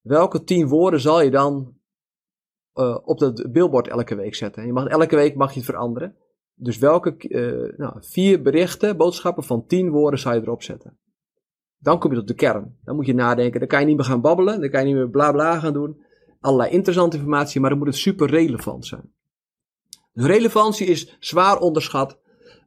Welke 0.00 0.44
tien 0.44 0.68
woorden 0.68 1.00
zal 1.00 1.20
je 1.20 1.30
dan 1.30 1.78
op 3.04 3.18
dat 3.18 3.52
billboard 3.52 3.88
elke 3.88 4.14
week 4.14 4.34
zetten? 4.34 4.66
je 4.66 4.72
mag, 4.72 4.86
elke 4.86 5.16
week 5.16 5.34
mag 5.34 5.52
je 5.52 5.56
het 5.56 5.68
veranderen. 5.68 6.16
Dus 6.54 6.78
welke 6.78 7.14
uh, 7.18 7.78
nou, 7.78 7.96
vier 8.00 8.42
berichten, 8.42 8.96
boodschappen 8.96 9.44
van 9.44 9.66
tien 9.66 9.90
woorden 9.90 10.20
zou 10.20 10.34
je 10.34 10.40
erop 10.40 10.62
zetten? 10.62 10.98
Dan 11.78 11.98
kom 11.98 12.10
je 12.10 12.16
tot 12.16 12.28
de 12.28 12.34
kern. 12.34 12.76
Dan 12.84 12.96
moet 12.96 13.06
je 13.06 13.14
nadenken. 13.14 13.60
Dan 13.60 13.68
kan 13.68 13.80
je 13.80 13.86
niet 13.86 13.96
meer 13.96 14.04
gaan 14.04 14.20
babbelen. 14.20 14.60
Dan 14.60 14.70
kan 14.70 14.80
je 14.80 14.86
niet 14.86 14.94
meer 14.94 15.10
bla 15.10 15.32
bla 15.32 15.58
gaan 15.58 15.72
doen. 15.72 16.02
Allerlei 16.40 16.70
interessante 16.70 17.16
informatie, 17.16 17.60
maar 17.60 17.70
dan 17.70 17.78
moet 17.78 17.88
het 17.88 17.96
super 17.96 18.28
relevant 18.28 18.86
zijn. 18.86 19.12
Dus 20.12 20.26
relevantie 20.26 20.86
is 20.86 21.16
zwaar 21.20 21.58
onderschat. 21.58 22.18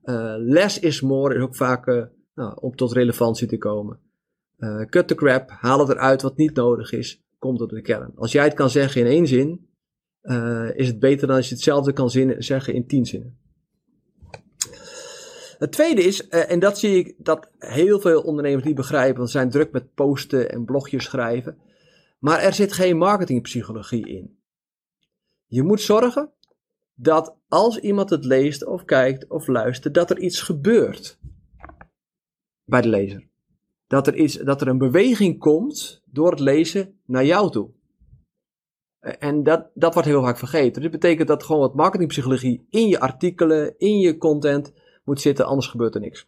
Uh, 0.03 0.34
less 0.38 0.79
is 0.79 1.01
more 1.01 1.36
is 1.36 1.41
ook 1.41 1.56
vaak 1.56 1.88
uh, 1.88 2.03
nou, 2.36 2.58
om 2.60 2.75
tot 2.75 2.91
relevantie 2.91 3.48
te 3.48 3.58
komen. 3.58 4.00
Cut 4.89 5.08
the 5.08 5.15
crap, 5.15 5.50
haal 5.50 5.79
het 5.79 5.89
eruit 5.89 6.22
wat 6.22 6.38
niet 6.38 6.56
nodig 6.56 6.91
is, 6.91 7.24
komt 7.39 7.58
tot 7.58 7.70
de 7.70 7.82
kern. 7.82 8.12
Als 8.15 8.32
jij 8.32 8.44
het 8.44 8.53
kan 8.53 8.70
zeggen 8.70 9.01
in 9.01 9.08
één 9.08 9.27
zin, 9.27 9.70
is 10.75 10.88
het 10.88 11.00
beter 11.00 11.27
dan 11.27 11.36
als 11.36 11.50
je 11.50 11.53
hetzelfde 11.53 11.94
kan 11.94 12.10
zin, 12.10 12.44
zeggen 12.44 12.74
in 12.74 12.88
tien 12.88 13.06
zinnen. 13.06 13.38
Het 15.58 15.72
tweede 15.72 16.04
is, 16.04 16.28
en 16.28 16.60
dat 16.60 16.80
zie 16.80 16.98
ik 16.98 17.16
dat 17.18 17.52
heel 17.58 18.00
veel 18.00 18.22
ondernemers 18.22 18.64
niet 18.64 18.76
begrijpen, 18.76 19.18
want 19.18 19.30
ze 19.30 19.38
zijn 19.38 19.50
druk 19.50 19.72
met 19.72 19.94
posten 19.94 20.52
en 20.52 20.66
blogjes 20.66 21.04
schrijven. 21.04 21.58
Maar 22.20 22.40
er 22.40 22.54
zit 22.54 22.74
geen 22.74 22.98
marketingpsychologie 22.98 24.08
in. 24.08 24.40
Je 25.46 25.64
moet 25.64 25.82
zorgen 25.82 26.32
dat 26.94 27.38
als 27.48 27.80
iemand 27.80 28.10
het 28.10 28.26
leest 28.26 28.66
of 28.66 28.86
kijkt 28.86 29.28
of 29.30 29.48
luistert, 29.48 29.94
dat 29.94 30.10
er 30.10 30.20
iets 30.20 30.42
gebeurt 30.42 31.20
bij 32.64 32.82
de 32.82 32.90
lezer. 32.90 33.28
Dat 33.88 34.08
er, 34.08 34.16
iets, 34.16 34.36
dat 34.36 34.62
er 34.62 34.68
een 34.68 34.78
beweging 34.78 35.40
komt 35.40 36.04
door 36.06 36.32
het 36.32 36.40
lezen 36.40 37.00
naar 37.06 37.26
jou 37.26 37.52
toe. 37.52 37.72
En 39.00 39.44
dat, 39.44 39.70
dat 39.74 39.94
wordt 39.94 40.10
heel 40.10 40.22
vaak 40.22 40.38
vergeten. 40.38 40.82
Dit 40.82 40.92
betekent 40.92 41.28
dat 41.28 41.44
gewoon 41.44 41.62
wat 41.62 41.76
marketingpsychologie 41.76 42.68
in 42.70 42.88
je 42.88 43.00
artikelen, 43.00 43.78
in 43.78 44.00
je 44.00 44.18
content 44.18 44.74
moet 45.08 45.22
zitten, 45.22 45.46
anders 45.46 45.68
gebeurt 45.68 45.96
er 45.96 46.02
niks. 46.02 46.28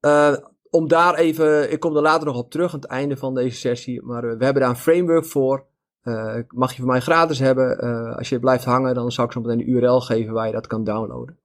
Uh, 0.00 0.36
om 0.70 0.88
daar 0.88 1.14
even, 1.14 1.72
ik 1.72 1.80
kom 1.80 1.96
er 1.96 2.02
later 2.02 2.26
nog 2.26 2.36
op 2.36 2.50
terug 2.50 2.74
aan 2.74 2.80
het 2.80 2.88
einde 2.88 3.16
van 3.16 3.34
deze 3.34 3.56
sessie, 3.56 4.02
maar 4.02 4.22
we 4.22 4.44
hebben 4.44 4.62
daar 4.62 4.70
een 4.70 4.76
framework 4.76 5.24
voor. 5.24 5.66
Uh, 6.04 6.36
mag 6.48 6.72
je 6.72 6.78
van 6.78 6.86
mij 6.86 7.00
gratis 7.00 7.38
hebben. 7.38 7.78
Als 8.16 8.28
je 8.28 8.38
blijft 8.38 8.64
hangen, 8.64 8.94
dan 8.94 9.12
zal 9.12 9.24
ik 9.24 9.32
zo 9.32 9.40
meteen 9.40 9.60
een 9.60 9.70
URL 9.70 10.00
geven 10.00 10.32
waar 10.32 10.46
je 10.46 10.52
dat 10.52 10.66
kan 10.66 10.84
downloaden. 10.84 11.38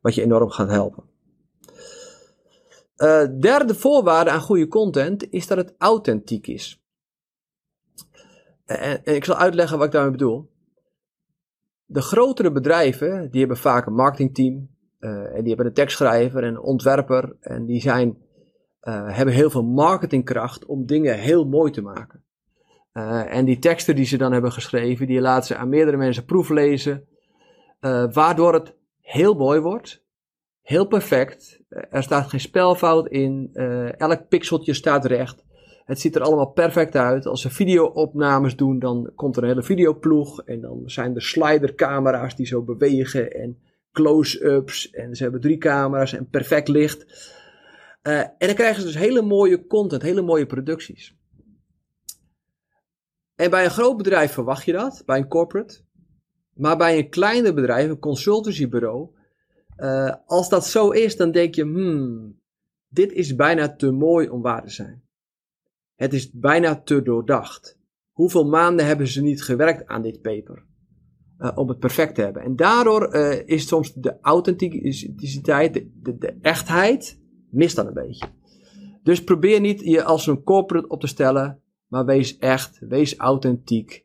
Wat 0.00 0.14
je 0.14 0.22
enorm 0.22 0.50
gaat 0.50 0.70
helpen. 0.70 1.04
Derde 3.40 3.74
voorwaarde 3.74 4.30
aan 4.30 4.40
goede 4.40 4.68
content 4.68 5.30
is 5.30 5.46
dat 5.46 5.58
het 5.58 5.74
authentiek 5.78 6.46
is. 6.46 6.80
En, 8.66 9.04
en, 9.04 9.14
ik 9.14 9.24
zal 9.24 9.36
uitleggen 9.36 9.78
wat 9.78 9.86
ik 9.86 9.92
daarmee 9.92 10.10
bedoel. 10.10 10.50
De 11.84 12.02
grotere 12.02 12.52
bedrijven, 12.52 13.30
die 13.30 13.40
hebben 13.40 13.56
vaak 13.58 13.86
een 13.86 13.94
marketingteam. 13.94 14.68
En 15.06 15.38
die 15.38 15.48
hebben 15.48 15.66
een 15.66 15.72
tekstschrijver 15.72 16.42
en 16.42 16.48
een 16.48 16.60
ontwerper. 16.60 17.36
En 17.40 17.66
die 17.66 17.80
zijn, 17.80 18.16
hebben 18.80 19.34
heel 19.34 19.50
veel 19.50 19.64
marketingkracht 19.64 20.66
om 20.66 20.86
dingen 20.86 21.18
heel 21.18 21.44
mooi 21.44 21.72
te 21.72 21.82
maken. 21.82 22.24
Uh, 22.92 23.36
en 23.36 23.44
die 23.44 23.58
teksten 23.58 23.94
die 23.94 24.04
ze 24.04 24.16
dan 24.16 24.32
hebben 24.32 24.52
geschreven, 24.52 25.06
die 25.06 25.20
laten 25.20 25.46
ze 25.46 25.56
aan 25.56 25.68
meerdere 25.68 25.96
mensen 25.96 26.24
proeflezen. 26.24 27.06
Waardoor 28.12 28.54
het 28.54 28.74
heel 29.00 29.34
mooi 29.34 29.60
wordt. 29.60 30.04
Heel 30.62 30.86
perfect. 30.86 31.60
Er 31.68 32.02
staat 32.02 32.28
geen 32.28 32.40
spelfout 32.40 33.08
in. 33.08 33.50
elk 33.98 34.28
pixeltje 34.28 34.74
staat 34.74 35.04
recht. 35.04 35.44
Het 35.84 36.00
ziet 36.00 36.16
er 36.16 36.22
allemaal 36.22 36.50
perfect 36.50 36.96
uit. 36.96 37.26
Als 37.26 37.40
ze 37.40 37.50
videoopnames 37.50 38.56
doen, 38.56 38.78
dan 38.78 39.10
komt 39.14 39.36
er 39.36 39.42
een 39.42 39.48
hele 39.48 39.62
videoploeg. 39.62 40.42
En 40.42 40.60
dan 40.60 40.82
zijn 40.84 41.14
er 41.14 41.22
slidercamera's 41.22 42.36
die 42.36 42.46
zo 42.46 42.62
bewegen. 42.62 43.32
En 43.32 43.58
close-ups. 43.96 44.90
En 44.90 45.14
ze 45.14 45.22
hebben 45.22 45.40
drie 45.40 45.58
camera's 45.58 46.12
en 46.12 46.28
perfect 46.28 46.68
licht. 46.68 47.06
en 48.02 48.34
dan 48.38 48.54
krijgen 48.54 48.80
ze 48.80 48.86
dus 48.86 48.96
hele 48.96 49.22
mooie 49.22 49.66
content, 49.66 50.02
hele 50.02 50.22
mooie 50.22 50.46
producties. 50.46 51.16
En 53.34 53.50
bij 53.50 53.64
een 53.64 53.70
groot 53.70 53.96
bedrijf 53.96 54.32
verwacht 54.32 54.64
je 54.64 54.72
dat, 54.72 55.02
bij 55.06 55.18
een 55.18 55.28
corporate. 55.28 55.84
Maar 56.54 56.76
bij 56.76 56.98
een 56.98 57.10
kleiner 57.10 57.54
bedrijf, 57.54 57.88
een 57.88 57.98
consultancybureau, 57.98 59.10
uh, 59.76 60.14
als 60.26 60.48
dat 60.48 60.66
zo 60.66 60.90
is, 60.90 61.16
dan 61.16 61.30
denk 61.30 61.54
je, 61.54 61.62
hmm, 61.62 62.40
dit 62.88 63.12
is 63.12 63.34
bijna 63.34 63.76
te 63.76 63.90
mooi 63.90 64.28
om 64.28 64.42
waar 64.42 64.62
te 64.62 64.70
zijn. 64.70 65.04
Het 65.94 66.12
is 66.12 66.30
bijna 66.32 66.82
te 66.82 67.02
doordacht. 67.02 67.78
Hoeveel 68.12 68.46
maanden 68.46 68.86
hebben 68.86 69.06
ze 69.06 69.22
niet 69.22 69.42
gewerkt 69.42 69.86
aan 69.86 70.02
dit 70.02 70.22
paper? 70.22 70.66
Uh, 71.38 71.50
om 71.54 71.68
het 71.68 71.78
perfect 71.78 72.14
te 72.14 72.22
hebben. 72.22 72.42
En 72.42 72.56
daardoor 72.56 73.14
uh, 73.14 73.48
is 73.48 73.68
soms 73.68 73.92
de 73.94 74.16
authenticiteit, 74.20 75.74
de, 75.74 75.90
de, 76.02 76.18
de, 76.18 76.38
echtheid, 76.42 77.20
mist 77.50 77.76
dan 77.76 77.86
een 77.86 77.94
beetje. 77.94 78.26
Dus 79.02 79.24
probeer 79.24 79.60
niet 79.60 79.80
je 79.80 80.02
als 80.02 80.26
een 80.26 80.42
corporate 80.42 80.88
op 80.88 81.00
te 81.00 81.06
stellen 81.06 81.60
maar 81.86 82.04
wees 82.04 82.38
echt, 82.38 82.78
wees 82.80 83.16
authentiek. 83.16 84.04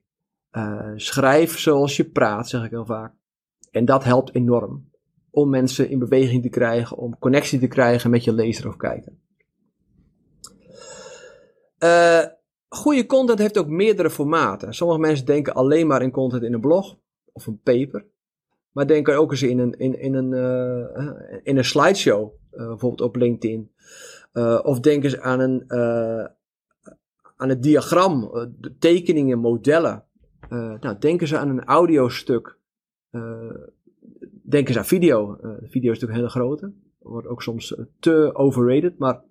Uh, 0.52 0.92
schrijf 0.96 1.60
zoals 1.60 1.98
je 1.98 2.10
praat, 2.10 2.50
zeg 2.50 2.64
ik 2.64 2.70
heel 2.70 2.86
vaak. 2.86 3.14
En 3.72 3.86
dat 3.86 4.04
helpt 4.04 4.36
enorm 4.36 4.90
om 5.30 5.50
mensen 5.50 5.90
in 5.90 6.00
beweging 6.00 6.42
te 6.42 6.50
krijgen, 6.50 6.98
om 6.98 7.20
connectie 7.20 7.60
te 7.60 7.68
krijgen 7.68 8.10
met 8.10 8.24
je 8.24 8.34
lezer 8.34 8.68
of 8.68 8.78
kijker. 8.78 9.14
Goede 12.68 13.06
content 13.06 13.40
heeft 13.40 13.58
ook 13.58 13.68
meerdere 13.68 14.10
formaten. 14.10 14.74
Sommige 14.74 15.00
mensen 15.00 15.26
denken 15.26 15.54
alleen 15.54 15.88
maar 15.88 16.02
in 16.02 16.12
content 16.12 16.44
in 16.44 16.54
een 16.54 16.62
blog 16.62 16.98
of 17.32 17.48
een 17.48 17.60
paper. 17.64 18.06
Maar 18.72 18.88
denken 18.88 19.18
ook 19.18 19.32
eens 19.32 19.44
in 19.44 19.60
een, 19.60 19.72
in, 19.72 20.00
in 20.00 20.14
een, 20.14 20.32
uh, 20.32 21.40
in 21.44 21.58
een 21.58 21.66
slideshow, 21.66 22.34
uh, 22.52 22.68
bijvoorbeeld 22.68 23.02
op 23.02 23.16
LinkedIn. 23.16 23.72
of 24.64 24.80
denken 24.80 25.10
ze 25.10 25.22
aan 25.22 25.40
een, 25.40 25.72
aan 27.42 27.50
het 27.50 27.64
diagram, 27.64 28.24
eh, 28.24 28.46
tekeningen, 28.80 29.40
modellen. 29.40 30.04
Nou, 30.50 30.98
denken 31.00 31.28
ze 31.28 31.38
aan 31.38 31.50
een 31.50 31.64
audiostuk. 31.64 32.58
Denken 34.44 34.74
ze 34.74 34.80
aan 34.80 34.86
video. 34.86 35.38
Video 35.62 35.92
is 35.92 36.00
natuurlijk 36.00 36.12
een 36.12 36.16
hele 36.16 36.30
grote. 36.30 36.72
Wordt 37.00 37.28
ook 37.28 37.42
soms 37.42 37.76
te 38.00 38.36
overrated. 38.36 38.98
Maar 38.98 39.22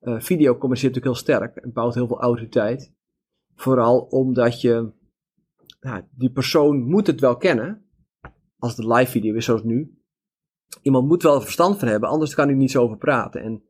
video 0.00 0.56
communiceert 0.56 0.94
natuurlijk 0.94 1.04
heel 1.04 1.36
sterk 1.36 1.56
en 1.56 1.72
bouwt 1.72 1.94
heel 1.94 2.06
veel 2.06 2.20
autoriteit. 2.20 2.92
Vooral 3.54 3.98
omdat 4.00 4.60
je, 4.60 4.90
nou, 5.86 6.02
die 6.10 6.30
persoon 6.30 6.82
moet 6.82 7.06
het 7.06 7.20
wel 7.20 7.36
kennen. 7.36 7.84
Als 8.58 8.76
het 8.76 8.86
live 8.86 9.10
video 9.10 9.34
is 9.34 9.44
zoals 9.44 9.62
nu. 9.62 10.00
Iemand 10.82 11.08
moet 11.08 11.22
wel 11.22 11.40
verstand 11.40 11.78
van 11.78 11.88
hebben, 11.88 12.08
anders 12.08 12.34
kan 12.34 12.46
hij 12.48 12.56
niet 12.56 12.70
zo 12.70 12.82
over 12.82 12.96
praten. 12.96 13.42
En 13.42 13.62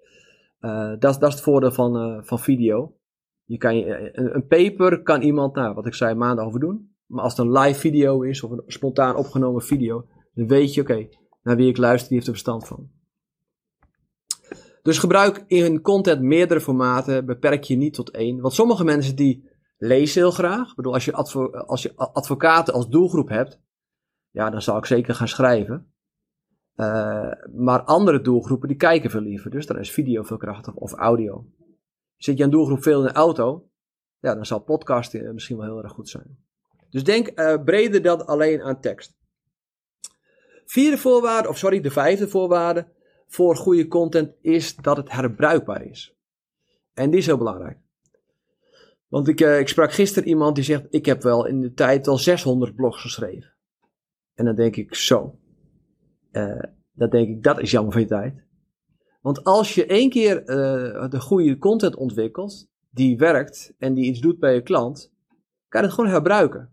dat, 0.99 1.21
dat 1.21 1.23
is 1.23 1.35
het 1.35 1.41
voordeel 1.41 1.73
van, 1.73 2.25
van 2.25 2.39
video. 2.39 2.97
Je 3.45 3.57
kan, 3.57 3.75
een, 3.75 4.35
een 4.35 4.47
paper 4.47 5.03
kan 5.03 5.23
iemand, 5.23 5.55
nou, 5.55 5.75
wat 5.75 5.87
ik 5.87 5.95
zei, 5.95 6.15
maanden 6.15 6.45
over 6.45 6.61
doen. 6.61 6.95
Maar 7.07 7.23
als 7.23 7.37
het 7.37 7.47
een 7.47 7.53
live 7.53 7.81
video 7.81 8.23
is 8.23 8.43
of 8.43 8.51
een 8.51 8.63
spontaan 8.67 9.17
opgenomen 9.17 9.63
video, 9.63 10.07
dan 10.35 10.47
weet 10.47 10.75
je, 10.75 10.81
oké, 10.81 11.09
naar 11.43 11.57
wie 11.57 11.69
ik 11.69 11.77
luister, 11.77 12.09
die 12.09 12.17
heeft 12.17 12.29
er 12.29 12.35
verstand 12.35 12.67
van. 12.67 12.91
Dus 14.83 14.99
gebruik 14.99 15.45
in 15.47 15.81
content 15.81 16.21
meerdere 16.21 16.61
formaten, 16.61 17.27
beperk 17.27 17.65
je 17.65 17.77
niet 17.77 17.95
tot 17.95 18.11
één. 18.11 18.41
Want 18.41 18.55
sommige 18.55 18.85
mensen 18.85 19.17
die 19.17 19.49
lezen 19.77 20.21
heel 20.21 20.31
graag. 20.31 20.71
Ik 20.71 20.77
bedoel, 20.77 20.93
als 20.93 21.05
je, 21.05 21.13
als 21.67 21.83
je 21.83 21.97
advocaten 21.97 22.75
als 22.75 22.89
doelgroep 22.89 23.29
hebt, 23.29 23.61
ja, 24.31 24.51
dan 24.51 24.63
zou 24.63 24.79
ik 24.79 24.87
zeker 24.87 25.15
gaan 25.15 25.29
schrijven. 25.29 25.93
Uh, 26.77 27.33
maar 27.55 27.83
andere 27.83 28.21
doelgroepen 28.21 28.69
die 28.69 28.77
kijken 28.77 29.11
veel 29.11 29.21
liever. 29.21 29.51
Dus 29.51 29.67
dan 29.67 29.79
is 29.79 29.91
video 29.91 30.23
veel 30.23 30.37
krachtiger 30.37 30.81
of 30.81 30.93
audio. 30.93 31.47
Zit 32.17 32.39
je 32.39 32.45
aan 32.45 32.51
doelgroep 32.51 32.83
veel 32.83 33.01
in 33.01 33.07
de 33.07 33.13
auto, 33.13 33.69
ja, 34.19 34.35
dan 34.35 34.47
zal 34.47 34.59
podcasting 34.59 35.33
misschien 35.33 35.57
wel 35.57 35.67
heel 35.67 35.83
erg 35.83 35.93
goed 35.93 36.09
zijn. 36.09 36.39
Dus 36.91 37.05
denk 37.05 37.41
uh, 37.41 37.65
breder 37.65 38.03
dan 38.03 38.27
alleen 38.27 38.63
aan 38.63 38.81
tekst. 38.81 39.17
Vierde 40.65 40.99
voorwaarde, 40.99 41.49
of 41.49 41.59
sorry, 41.59 41.81
de 41.81 41.91
vijfde 41.91 42.29
voorwaarde 42.29 42.89
voor 43.27 43.57
goede 43.57 43.89
content 43.89 44.35
is 44.41 44.77
dat 44.77 44.97
het 44.97 45.11
herbruikbaar 45.11 45.83
is. 45.83 46.17
En 46.95 47.11
die 47.11 47.19
is 47.19 47.27
heel 47.27 47.39
belangrijk. 47.39 47.79
Want 49.09 49.29
ik, 49.29 49.41
uh, 49.41 49.59
ik 49.59 49.69
sprak 49.69 49.93
gisteren 49.93 50.29
iemand 50.29 50.55
die 50.55 50.65
zegt: 50.65 50.87
Ik 50.91 51.07
heb 51.07 51.23
wel 51.23 51.47
in 51.47 51.61
de 51.61 51.73
tijd 51.73 52.09
al 52.09 52.19
600 52.19 52.75
blogs 52.75 53.01
geschreven. 53.01 53.53
En 54.35 54.45
dan 54.45 54.55
denk 54.55 54.77
ik: 54.77 54.95
Zo. 54.95 55.39
Uh, 56.33 56.63
dat 56.93 57.11
denk 57.11 57.29
ik, 57.29 57.43
dat 57.43 57.61
is 57.61 57.71
jammer 57.71 57.93
van 57.93 58.01
je 58.01 58.07
tijd. 58.07 58.45
Want 59.21 59.45
als 59.45 59.75
je 59.75 59.87
één 59.87 60.11
keer 60.11 60.41
uh, 60.41 61.09
de 61.09 61.21
goede 61.21 61.59
content 61.59 61.97
ontwikkelt, 61.97 62.69
die 62.91 63.17
werkt 63.17 63.75
en 63.79 63.95
die 63.95 64.05
iets 64.05 64.21
doet 64.21 64.39
bij 64.39 64.55
je 64.55 64.63
klant, 64.63 65.13
kan 65.69 65.81
je 65.81 65.87
het 65.87 65.97
gewoon 65.97 66.11
herbruiken. 66.11 66.71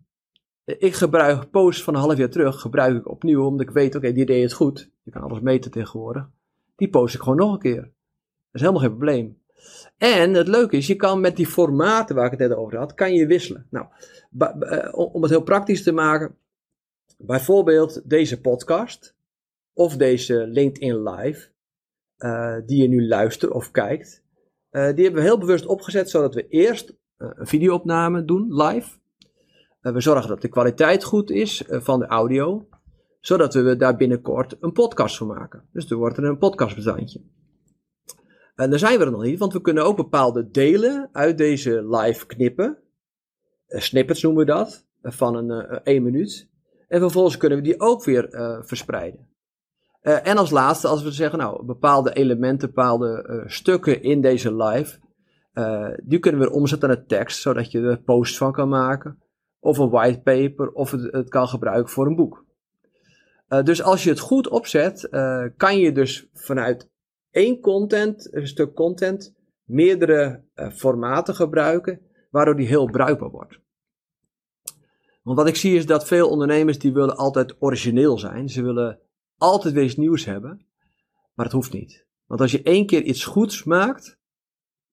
Ik 0.65 0.93
gebruik 0.93 1.51
posts 1.51 1.83
van 1.83 1.93
een 1.93 1.99
half 1.99 2.17
jaar 2.17 2.29
terug, 2.29 2.61
gebruik 2.61 2.97
ik 2.97 3.09
opnieuw, 3.09 3.45
omdat 3.45 3.67
ik 3.67 3.73
weet, 3.73 3.95
oké, 3.95 4.11
die 4.11 4.25
deed 4.25 4.43
het 4.43 4.53
goed. 4.53 4.91
Je 5.03 5.11
kan 5.11 5.21
alles 5.21 5.39
meten 5.39 5.71
tegenwoordig. 5.71 6.29
Die 6.75 6.89
post 6.89 7.15
ik 7.15 7.21
gewoon 7.21 7.37
nog 7.37 7.53
een 7.53 7.59
keer. 7.59 7.81
Dat 7.81 7.91
is 8.51 8.61
helemaal 8.61 8.81
geen 8.81 8.97
probleem. 8.97 9.41
En 9.97 10.33
het 10.33 10.47
leuke 10.47 10.77
is, 10.77 10.87
je 10.87 10.95
kan 10.95 11.19
met 11.19 11.35
die 11.35 11.47
formaten 11.47 12.15
waar 12.15 12.25
ik 12.25 12.39
het 12.39 12.49
net 12.49 12.57
over 12.57 12.77
had, 12.77 12.93
kan 12.93 13.13
je 13.13 13.27
wisselen. 13.27 13.67
Nou, 13.69 13.87
eh, 14.37 14.89
om 14.93 15.21
het 15.21 15.31
heel 15.31 15.43
praktisch 15.43 15.83
te 15.83 15.91
maken, 15.91 16.37
bijvoorbeeld 17.17 18.09
deze 18.09 18.41
podcast 18.41 19.15
of 19.73 19.97
deze 19.97 20.47
LinkedIn 20.47 21.03
Live, 21.03 21.47
uh, 22.17 22.55
die 22.65 22.81
je 22.81 22.87
nu 22.87 23.07
luistert 23.07 23.51
of 23.51 23.71
kijkt, 23.71 24.23
uh, 24.71 24.93
die 24.93 25.03
hebben 25.03 25.21
we 25.21 25.27
heel 25.27 25.37
bewust 25.37 25.65
opgezet 25.65 26.09
zodat 26.09 26.33
we 26.33 26.47
eerst 26.47 26.93
een 27.17 27.47
videoopname 27.47 28.25
doen, 28.25 28.53
live. 28.53 28.97
we 29.81 30.01
zorgen 30.01 30.29
dat 30.29 30.41
de 30.41 30.49
kwaliteit 30.49 31.03
goed 31.03 31.31
is 31.31 31.63
van 31.67 31.99
de 31.99 32.05
audio, 32.05 32.67
zodat 33.19 33.53
we 33.53 33.75
daar 33.75 33.95
binnenkort 33.95 34.57
een 34.59 34.71
podcast 34.71 35.17
van 35.17 35.27
maken. 35.27 35.63
Dus 35.71 35.91
er 35.91 35.97
wordt 35.97 36.17
er 36.17 36.23
een 36.23 36.37
podcastbestandje. 36.37 37.21
En 38.55 38.69
daar 38.69 38.79
zijn 38.79 38.99
we 38.99 39.05
er 39.05 39.11
nog 39.11 39.23
niet, 39.23 39.39
want 39.39 39.53
we 39.53 39.61
kunnen 39.61 39.85
ook 39.85 39.95
bepaalde 39.95 40.49
delen 40.49 41.09
uit 41.11 41.37
deze 41.37 41.87
live 41.87 42.25
knippen. 42.25 42.77
Uh, 43.67 43.79
snippets 43.79 44.21
noemen 44.21 44.45
we 44.45 44.51
dat, 44.51 44.85
uh, 45.01 45.11
van 45.11 45.35
een 45.35 45.71
uh, 45.71 45.79
één 45.83 46.03
minuut. 46.03 46.49
En 46.87 46.99
vervolgens 46.99 47.37
kunnen 47.37 47.57
we 47.57 47.63
die 47.63 47.79
ook 47.79 48.03
weer 48.03 48.27
verspreiden. 48.65 49.27
en 50.01 50.37
als 50.37 50.49
laatste, 50.49 50.87
als 50.87 51.03
we 51.03 51.11
zeggen, 51.11 51.39
nou, 51.39 51.65
bepaalde 51.65 52.13
elementen, 52.13 52.67
bepaalde 52.67 53.43
stukken 53.47 54.01
in 54.01 54.21
deze 54.21 54.55
live, 54.55 54.99
die 56.03 56.19
kunnen 56.19 56.41
we 56.41 56.51
omzetten 56.51 56.89
naar 56.89 57.05
tekst, 57.05 57.41
zodat 57.41 57.71
je 57.71 57.81
er 57.81 58.01
posts 58.01 58.37
van 58.37 58.51
kan 58.51 58.69
maken. 58.69 59.21
Of 59.59 59.77
een 59.77 59.89
whitepaper, 59.89 60.71
of 60.71 60.91
het, 60.91 61.11
het 61.11 61.29
kan 61.29 61.47
gebruiken 61.47 61.91
voor 61.91 62.07
een 62.07 62.15
boek. 62.15 62.45
dus 63.63 63.83
als 63.83 64.03
je 64.03 64.09
het 64.09 64.19
goed 64.19 64.49
opzet, 64.49 65.07
kan 65.57 65.77
je 65.79 65.91
dus 65.91 66.27
vanuit 66.33 66.89
één 67.33 67.59
content, 67.59 68.33
een 68.33 68.47
stuk 68.47 68.73
content, 68.73 69.35
meerdere 69.63 70.43
uh, 70.55 70.71
formaten 70.71 71.35
gebruiken, 71.35 72.01
waardoor 72.29 72.55
die 72.55 72.67
heel 72.67 72.85
bruikbaar 72.91 73.29
wordt. 73.29 73.59
Want 75.23 75.37
wat 75.37 75.47
ik 75.47 75.55
zie 75.55 75.75
is 75.75 75.85
dat 75.85 76.07
veel 76.07 76.29
ondernemers 76.29 76.79
die 76.79 76.93
willen 76.93 77.17
altijd 77.17 77.55
origineel 77.59 78.17
zijn. 78.17 78.49
Ze 78.49 78.63
willen 78.63 78.99
altijd 79.37 79.73
weer 79.73 79.83
iets 79.83 79.95
nieuws 79.95 80.25
hebben. 80.25 80.65
Maar 81.33 81.45
dat 81.45 81.53
hoeft 81.53 81.73
niet. 81.73 82.05
Want 82.25 82.41
als 82.41 82.51
je 82.51 82.63
één 82.63 82.85
keer 82.85 83.01
iets 83.01 83.25
goeds 83.25 83.63
maakt, 83.63 84.19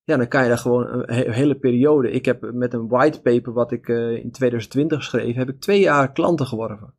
ja, 0.03 0.17
dan 0.17 0.29
kan 0.29 0.43
je 0.43 0.49
daar 0.49 0.59
gewoon 0.59 0.87
een 0.87 1.33
hele 1.33 1.59
periode. 1.59 2.11
Ik 2.11 2.25
heb 2.25 2.53
met 2.53 2.73
een 2.73 2.89
whitepaper 2.89 3.53
wat 3.53 3.73
ik 3.73 3.89
uh, 3.89 4.11
in 4.11 4.31
2020 4.31 5.03
schreef, 5.03 5.35
heb 5.35 5.49
ik 5.49 5.61
twee 5.61 5.81
jaar 5.81 6.13
klanten 6.13 6.47
geworven. 6.47 6.95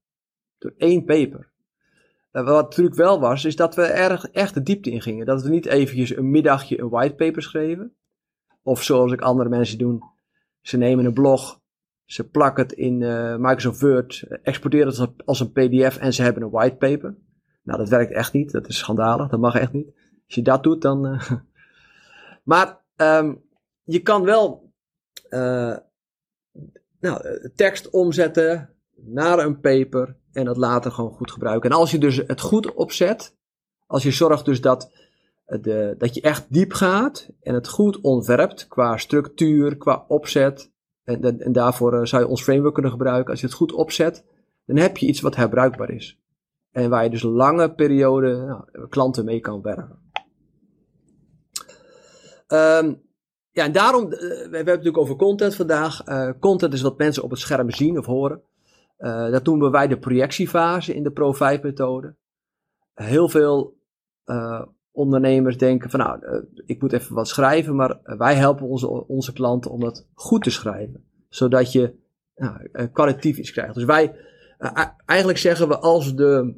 Door 0.58 0.74
één 0.78 1.06
paper. 1.06 1.51
Eh, 2.32 2.44
wat 2.44 2.70
natuurlijk 2.70 2.96
wel 2.96 3.20
was, 3.20 3.46
is 3.46 3.56
dat 3.56 3.76
we 3.76 3.84
erg 3.84 4.26
echt 4.26 4.54
de 4.54 4.64
diepte 4.64 4.92
in 4.92 5.02
gingen. 5.02 5.26
Dat 5.26 5.44
we 5.44 5.50
niet 5.50 5.66
eventjes 5.66 6.16
een 6.16 6.30
middagje 6.30 6.80
een 6.80 6.90
whitepaper 6.90 7.42
schreven. 7.42 7.96
Of 8.64 8.84
zoals 8.84 9.12
ik 9.12 9.22
andere 9.22 9.50
mensen 9.50 9.78
doen. 9.78 10.04
Ze 10.62 10.78
nemen 10.78 11.06
een 11.06 11.14
blog, 11.14 11.62
ze 12.06 12.30
plakken 12.30 12.64
het 12.64 12.72
in 12.72 13.02
uh, 13.02 13.36
Microsoft 13.36 13.82
Word, 13.82 14.24
exporteren 14.44 15.02
het 15.02 15.26
als 15.26 15.40
een 15.40 15.52
pdf 15.52 15.98
en 15.98 16.14
ze 16.14 16.22
hebben 16.22 16.44
een 16.44 16.50
whitepaper. 16.50 17.16
Nou, 17.64 17.78
dat 17.80 17.90
werkt 17.90 18.12
echt 18.12 18.34
niet. 18.34 18.52
Dat 18.52 18.68
is 18.68 18.78
schandalig. 18.78 19.30
Dat 19.30 19.40
mag 19.40 19.56
echt 19.56 19.72
niet. 19.72 19.88
Als 20.26 20.36
je 20.36 20.42
dat 20.42 20.64
doet, 20.64 20.82
dan... 20.82 21.08
Uh... 21.08 21.32
maar 22.44 22.80
um, 22.96 23.42
je 23.84 24.00
kan 24.00 24.24
wel 24.24 24.74
uh, 25.30 25.78
nou, 27.00 27.50
tekst 27.56 27.90
omzetten 27.90 28.70
naar 29.06 29.40
een 29.40 29.60
paper 29.60 30.16
en 30.32 30.46
dat 30.46 30.58
later 30.58 30.92
gewoon 30.92 31.14
goed 31.14 31.32
gebruiken. 31.32 31.70
En 31.70 31.76
als 31.76 31.92
je 31.92 31.98
dus 31.98 32.18
het 32.28 32.42
goed 32.42 32.74
opzet, 32.74 33.36
als 33.88 34.04
je 34.04 34.12
zorgt 34.12 34.46
dus 34.46 34.62
dat, 34.62 34.92
de, 35.46 35.96
dat 35.98 36.14
je 36.14 36.22
echt 36.22 36.46
diep 36.50 36.74
gaat 36.74 37.30
en 37.42 37.54
het 37.54 37.68
goed 37.68 38.02
ontwerpt 38.02 38.68
qua 38.68 38.98
structuur, 38.98 39.78
qua 39.78 40.06
opzet, 40.08 40.72
en, 41.04 41.40
en 41.40 41.52
daarvoor 41.52 41.94
eh, 41.94 42.06
zou 42.06 42.22
je 42.22 42.28
ons 42.28 42.44
framework 42.44 42.74
kunnen 42.74 42.92
gebruiken. 42.92 43.32
Als 43.32 43.40
je 43.40 43.46
het 43.46 43.56
goed 43.56 43.72
opzet, 43.72 44.26
dan 44.66 44.78
heb 44.78 44.98
je 44.98 45.08
iets 45.08 45.22
wat 45.22 45.36
herbruikbaar 45.36 45.90
is. 45.90 46.20
En 46.72 46.90
waar 46.90 47.04
je 47.04 47.10
dus 47.10 47.22
lange 47.22 47.74
periode 47.74 48.36
nou, 48.36 48.88
klanten 48.88 49.26
mee 49.26 49.40
kan 49.40 49.62
werken. 49.62 50.00
Um, 52.48 53.02
ja, 53.52 53.64
en 53.66 53.72
daarom, 53.72 54.04
uh, 54.04 54.20
we 54.20 54.28
hebben 54.28 54.58
het 54.58 54.66
natuurlijk 54.66 54.98
over 54.98 55.16
content 55.16 55.56
vandaag. 55.56 56.04
Content 56.40 56.74
is 56.74 56.82
wat 56.82 56.98
mensen 56.98 57.24
op 57.24 57.30
het 57.30 57.40
scherm 57.40 57.72
zien 57.72 57.98
of 57.98 58.06
horen. 58.06 58.42
Uh, 59.02 59.32
dat 59.32 59.46
noemen 59.46 59.72
wij 59.72 59.88
de 59.88 59.98
projectiefase 59.98 60.94
in 60.94 61.04
de 61.04 61.12
Pro 61.12 61.34
5 61.34 61.62
methode. 61.62 62.16
Heel 62.94 63.30
veel 63.30 63.78
uh, 64.26 64.62
ondernemers 64.92 65.58
denken 65.58 65.90
van 65.90 66.00
nou, 66.00 66.26
uh, 66.26 66.42
ik 66.66 66.82
moet 66.82 66.94
even 66.94 67.16
wat 67.16 67.28
schrijven, 67.28 67.76
maar 67.76 68.00
wij 68.04 68.36
helpen 68.36 68.68
onze, 68.68 69.08
onze 69.08 69.34
klanten 69.34 69.72
om 69.72 69.80
dat 69.80 70.08
goed 70.14 70.44
te 70.44 70.50
schrijven. 70.50 71.04
Zodat 71.30 71.72
je 71.72 71.94
nou, 72.36 72.88
kwalitatief 72.88 73.38
iets 73.38 73.52
krijgt. 73.52 73.74
Dus 73.74 73.84
wij, 73.84 74.16
eigenlijk 75.06 75.40
zeggen 75.40 75.68
we 75.68 75.78
als 75.78 76.16
de 76.16 76.56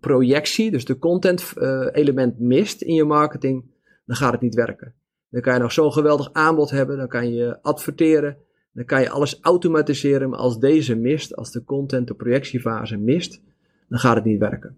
projectie, 0.00 0.70
dus 0.70 0.84
de 0.84 0.98
content 0.98 1.52
element 1.92 2.38
mist 2.38 2.82
in 2.82 2.94
je 2.94 3.04
marketing, 3.04 3.64
dan 4.06 4.16
gaat 4.16 4.32
het 4.32 4.40
niet 4.40 4.54
werken. 4.54 4.94
Dan 5.28 5.40
kan 5.40 5.54
je 5.54 5.60
nog 5.60 5.72
zo'n 5.72 5.92
geweldig 5.92 6.32
aanbod 6.32 6.70
hebben, 6.70 6.96
dan 6.96 7.08
kan 7.08 7.32
je 7.32 7.62
adverteren, 7.62 8.36
dan 8.72 8.84
kan 8.84 9.00
je 9.00 9.10
alles 9.10 9.40
automatiseren, 9.40 10.28
maar 10.28 10.38
als 10.38 10.58
deze 10.58 10.94
mist, 10.94 11.36
als 11.36 11.50
de 11.50 11.64
content, 11.64 12.08
de 12.08 12.14
projectiefase 12.14 12.96
mist, 12.96 13.42
dan 13.88 13.98
gaat 13.98 14.14
het 14.14 14.24
niet 14.24 14.38
werken. 14.38 14.76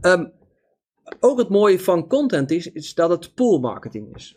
Um, 0.00 0.32
ook 1.20 1.38
het 1.38 1.48
mooie 1.48 1.80
van 1.80 2.06
content 2.06 2.50
is, 2.50 2.72
is 2.72 2.94
dat 2.94 3.10
het 3.10 3.34
pool 3.34 3.58
marketing 3.58 4.14
is. 4.14 4.36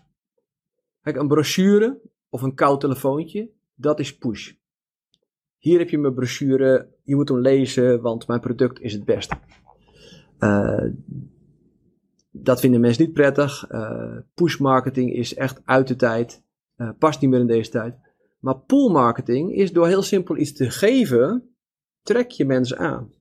Kijk, 1.01 1.15
een 1.15 1.27
brochure 1.27 2.01
of 2.29 2.41
een 2.41 2.55
koud 2.55 2.79
telefoontje, 2.79 3.49
dat 3.75 3.99
is 3.99 4.17
push. 4.17 4.53
Hier 5.57 5.79
heb 5.79 5.89
je 5.89 5.97
mijn 5.97 6.13
brochure, 6.13 6.89
je 7.03 7.15
moet 7.15 7.29
hem 7.29 7.39
lezen, 7.39 8.01
want 8.01 8.27
mijn 8.27 8.39
product 8.39 8.79
is 8.79 8.93
het 8.93 9.05
beste. 9.05 9.37
Uh, 10.39 10.85
dat 12.31 12.59
vinden 12.59 12.81
mensen 12.81 13.03
niet 13.03 13.13
prettig. 13.13 13.71
Uh, 13.71 14.17
push 14.33 14.57
marketing 14.57 15.13
is 15.13 15.33
echt 15.33 15.61
uit 15.65 15.87
de 15.87 15.95
tijd. 15.95 16.43
Uh, 16.77 16.89
past 16.99 17.21
niet 17.21 17.29
meer 17.29 17.39
in 17.39 17.47
deze 17.47 17.69
tijd. 17.69 17.95
Maar 18.39 18.59
pool 18.59 18.89
marketing 18.89 19.55
is 19.55 19.71
door 19.71 19.87
heel 19.87 20.01
simpel 20.01 20.37
iets 20.37 20.53
te 20.53 20.69
geven, 20.69 21.55
trek 22.01 22.31
je 22.31 22.45
mensen 22.45 22.77
aan. 22.77 23.13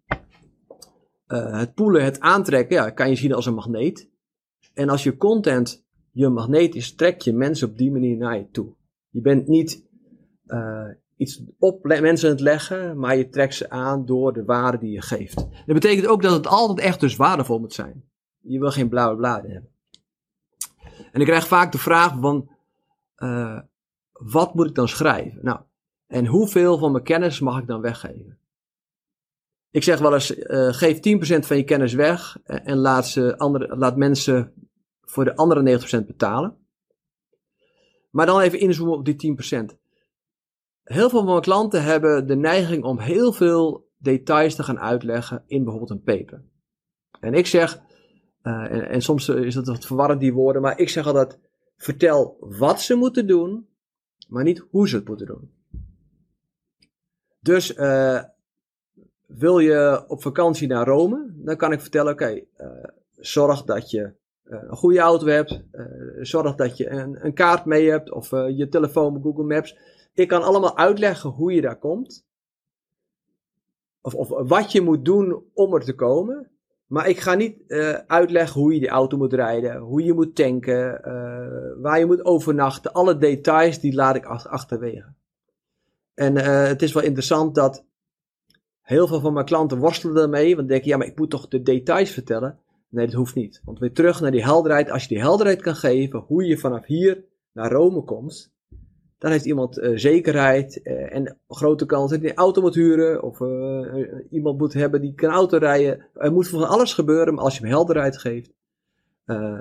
Uh, 1.29 1.59
het 1.59 1.75
poelen, 1.75 2.05
het 2.05 2.21
aantrekken, 2.21 2.77
ja, 2.77 2.90
kan 2.90 3.09
je 3.09 3.17
zien 3.17 3.33
als 3.33 3.47
een 3.47 3.55
magneet. 3.55 4.11
En 4.75 4.88
als 4.88 5.03
je 5.03 5.17
content 5.17 5.85
je 6.11 6.29
magneet 6.29 6.75
is, 6.75 6.95
trek 6.95 7.21
je 7.21 7.33
mensen 7.33 7.69
op 7.69 7.79
die 7.79 7.90
manier 7.90 8.17
naar 8.17 8.37
je 8.37 8.51
toe. 8.51 8.75
Je 9.11 9.21
bent 9.21 9.49
niet 9.49 9.85
uh, 10.47 10.88
iets 11.17 11.43
op 11.59 11.85
mensen 11.85 12.29
aan 12.29 12.35
het 12.35 12.45
leggen, 12.45 12.99
maar 12.99 13.17
je 13.17 13.29
trekt 13.29 13.55
ze 13.55 13.71
aan 13.71 14.05
door 14.05 14.33
de 14.33 14.45
waarde 14.45 14.79
die 14.79 14.90
je 14.90 15.03
geeft. 15.03 15.37
Dat 15.37 15.75
betekent 15.75 16.07
ook 16.07 16.23
dat 16.23 16.33
het 16.33 16.47
altijd 16.47 16.79
echt 16.79 17.01
dus 17.01 17.17
waardevol 17.17 17.59
moet 17.59 17.73
zijn. 17.73 18.05
Je 18.40 18.59
wil 18.59 18.71
geen 18.71 18.88
blauwe 18.88 19.17
bladen 19.17 19.51
hebben. 19.51 19.71
En 21.12 21.21
ik 21.21 21.27
krijg 21.27 21.47
vaak 21.47 21.73
de 21.73 21.79
vraag 21.79 22.19
van, 22.21 22.49
uh, 23.24 23.58
wat 24.12 24.54
moet 24.54 24.68
ik 24.68 24.74
dan 24.74 24.88
schrijven? 24.88 25.38
Nou, 25.42 25.60
en 26.06 26.26
hoeveel 26.26 26.78
van 26.78 26.92
mijn 26.92 27.04
kennis 27.04 27.40
mag 27.40 27.58
ik 27.60 27.66
dan 27.66 27.80
weggeven? 27.80 28.38
Ik 29.70 29.82
zeg 29.82 29.98
wel 29.98 30.14
eens, 30.14 30.37
uh, 30.37 30.72
geef 30.72 30.96
10% 30.96 31.46
van 31.46 31.56
je 31.56 31.64
kennis 31.64 31.94
weg 31.94 32.38
en 32.44 32.76
laat, 32.76 33.08
ze 33.08 33.38
andere, 33.38 33.76
laat 33.76 33.96
mensen 33.96 34.52
voor 35.00 35.24
de 35.24 35.37
andere 35.37 35.78
90% 36.02 36.06
betalen. 36.06 36.56
Maar 38.10 38.26
dan 38.26 38.40
even 38.40 38.58
inzoomen 38.58 38.94
op 38.94 39.04
die 39.04 39.37
10%. 39.62 39.64
Heel 40.82 41.08
veel 41.08 41.18
van 41.18 41.24
mijn 41.24 41.40
klanten 41.40 41.82
hebben 41.82 42.26
de 42.26 42.37
neiging 42.37 42.84
om 42.84 42.98
heel 42.98 43.32
veel 43.32 43.88
details 43.98 44.54
te 44.54 44.62
gaan 44.62 44.78
uitleggen 44.78 45.44
in 45.46 45.64
bijvoorbeeld 45.64 45.90
een 45.90 46.02
paper. 46.02 46.44
En 47.20 47.34
ik 47.34 47.46
zeg, 47.46 47.80
en, 48.42 48.88
en, 48.88 49.02
soms 49.02 49.28
is 49.28 49.54
dat 49.54 49.66
wat 49.66 49.87
verwarrend 49.87 50.20
die 50.20 50.32
woorden, 50.32 50.62
maar 50.62 50.78
ik 50.78 50.88
zeg 50.88 51.06
altijd, 51.06 51.38
vertel 51.76 52.37
wat 52.40 52.80
ze 52.80 52.94
moeten 52.94 53.26
doen, 53.26 53.68
maar 54.28 54.44
niet 54.44 54.64
hoe 54.70 54.88
ze 54.88 54.96
het 54.96 55.08
moeten 55.08 55.26
doen. 55.26 55.50
Dus 57.40 57.76
uh, 57.76 58.22
wil 59.26 59.58
je 59.58 60.04
op 60.08 60.22
vakantie 60.22 60.68
naar 60.68 60.87
Rome, 60.87 61.32
dan 61.34 61.56
kan 61.56 61.72
ik 61.72 61.80
vertellen, 61.80 62.12
oké, 62.12 62.30
uh, 62.30 62.84
zorg 63.16 63.64
dat 63.64 63.90
je 63.90 64.00
uh, 64.44 64.58
een 64.62 64.76
goede 64.76 64.98
auto 64.98 65.26
hebt, 65.26 65.62
zorg 66.20 66.54
dat 66.54 66.76
je 66.76 66.90
een, 66.90 67.24
een, 67.24 67.34
kaart 67.34 67.64
mee 67.64 67.90
hebt 67.90 68.10
of 68.10 68.30
je 68.30 68.68
telefoon 68.68 69.22
Google 69.22 69.44
Maps. 69.44 69.76
Ik 70.14 70.28
kan 70.28 70.42
allemaal 70.42 70.76
uitleggen 70.76 71.30
hoe 71.30 71.52
je 71.52 71.60
daar 71.60 71.78
komt. 71.78 72.24
Of, 74.00 74.14
of 74.14 74.28
wat 74.28 74.72
je 74.72 74.80
moet 74.80 75.04
doen 75.04 75.44
om 75.54 75.74
er 75.74 75.84
te 75.84 75.94
komen. 75.94 76.50
Maar 76.94 77.09
ik 77.09 77.20
ga 77.20 77.35
niet 77.35 77.57
uh, 77.66 77.92
uitleggen 78.07 78.61
hoe 78.61 78.74
je 78.74 78.80
die 78.80 78.88
auto 78.88 79.16
moet 79.16 79.33
rijden, 79.33 79.76
hoe 79.76 80.04
je 80.04 80.12
moet 80.12 80.35
tanken, 80.35 81.00
uh, 81.07 81.83
waar 81.83 81.98
je 81.98 82.07
moet 82.07 82.24
overnachten. 82.24 82.92
Alle 82.92 83.18
details 83.18 83.80
die 83.80 83.94
laat 83.94 84.16
ik 84.16 84.24
achterwege. 84.26 85.12
En 86.14 86.37
uh, 86.37 86.66
het 86.66 86.83
is 86.83 86.92
wel 86.92 87.02
interessant 87.02 87.54
dat 87.54 87.85
heel 88.80 89.07
veel 89.07 89.20
van 89.20 89.33
mijn 89.33 89.46
klanten 89.46 89.78
worstelen 89.78 90.22
ermee. 90.22 90.57
Want 90.57 90.68
denken, 90.68 90.88
ja, 90.88 90.96
maar 90.96 91.07
ik 91.07 91.18
moet 91.18 91.30
toch 91.30 91.48
de 91.48 91.62
details 91.62 92.11
vertellen. 92.11 92.59
Nee, 92.88 93.07
dat 93.07 93.14
hoeft 93.14 93.35
niet. 93.35 93.61
Want 93.64 93.78
weer 93.78 93.92
terug 93.92 94.20
naar 94.20 94.30
die 94.30 94.44
helderheid. 94.44 94.90
Als 94.90 95.02
je 95.02 95.09
die 95.09 95.20
helderheid 95.20 95.62
kan 95.62 95.76
geven, 95.76 96.18
hoe 96.18 96.44
je 96.44 96.59
vanaf 96.59 96.85
hier 96.87 97.24
naar 97.52 97.72
Rome 97.72 98.04
komt, 98.04 98.54
dan 99.24 99.32
heeft 99.32 99.44
iemand 99.44 99.78
uh, 99.78 99.96
zekerheid 99.98 100.80
uh, 100.82 101.14
en 101.14 101.38
grote 101.48 101.87
kans 101.87 102.10
dat 102.10 102.20
hij 102.20 102.30
een 102.30 102.37
auto 102.37 102.60
moet 102.60 102.74
huren 102.74 103.22
of 103.22 103.40
uh, 103.40 104.06
iemand 104.30 104.58
moet 104.58 104.72
hebben 104.72 105.00
die 105.00 105.14
kan 105.14 105.30
auto 105.30 105.58
rijden. 105.58 106.06
Er 106.14 106.32
moet 106.32 106.48
van 106.48 106.68
alles 106.68 106.92
gebeuren, 106.92 107.34
maar 107.34 107.44
als 107.44 107.54
je 107.54 107.60
hem 107.60 107.70
helderheid 107.70 108.18
geeft, 108.18 108.52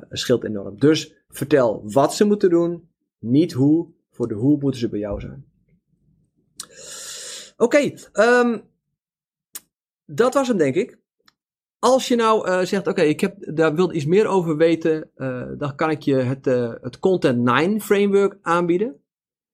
scheelt 0.10 0.44
enorm. 0.44 0.80
Dus 0.80 1.16
vertel 1.30 1.82
wat 1.86 2.14
ze 2.14 2.26
moeten 2.26 2.50
doen, 2.50 2.90
niet 3.20 3.54
hoe. 3.54 3.88
Voor 4.12 4.28
de 4.28 4.34
hoe 4.34 4.58
moeten 4.60 4.80
ze 4.80 4.90
bij 4.90 5.00
jou 5.00 5.20
zijn. 5.20 5.46
Oké, 7.58 7.94
um, 8.14 8.62
dat 10.06 10.34
was 10.34 10.48
hem 10.48 10.58
denk 10.58 10.76
ik. 10.76 11.00
Als 11.80 12.08
je 12.08 12.16
nou 12.16 12.66
zegt, 12.66 12.88
oké, 12.88 13.02
ik 13.02 13.20
heb 13.20 13.56
daar 13.56 13.76
wil 13.76 13.94
iets 13.94 14.06
meer 14.06 14.28
over 14.28 14.58
weten, 14.58 15.10
dan 15.58 15.76
kan 15.76 15.90
ik 15.90 16.02
je 16.02 16.16
het, 16.16 16.46
het 16.82 17.00
Content 17.00 17.40
9 17.40 17.82
framework 17.82 18.38
aanbieden. 18.42 19.03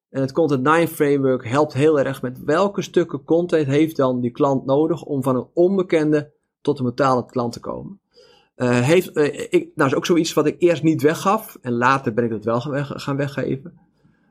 En 0.09 0.21
het 0.21 0.31
Content 0.31 0.63
9 0.63 0.87
Framework 0.95 1.47
helpt 1.47 1.73
heel 1.73 1.99
erg 1.99 2.21
met 2.21 2.43
welke 2.43 2.81
stukken 2.81 3.23
content 3.23 3.67
heeft 3.67 3.95
dan 3.95 4.21
die 4.21 4.31
klant 4.31 4.65
nodig 4.65 5.03
om 5.03 5.23
van 5.23 5.35
een 5.35 5.47
onbekende 5.53 6.31
tot 6.61 6.79
een 6.79 6.85
betalend 6.85 7.31
klant 7.31 7.53
te 7.53 7.59
komen. 7.59 7.99
Uh, 8.55 8.79
heeft, 8.79 9.17
uh, 9.17 9.39
ik, 9.49 9.71
nou 9.75 9.89
is 9.89 9.95
ook 9.95 10.05
zoiets 10.05 10.33
wat 10.33 10.45
ik 10.45 10.55
eerst 10.61 10.83
niet 10.83 11.01
weggaf 11.01 11.57
en 11.61 11.73
later 11.73 12.13
ben 12.13 12.23
ik 12.23 12.29
dat 12.29 12.43
wel 12.43 12.61
gaan, 12.61 12.71
weg, 12.71 12.91
gaan 12.95 13.17
weggeven. 13.17 13.79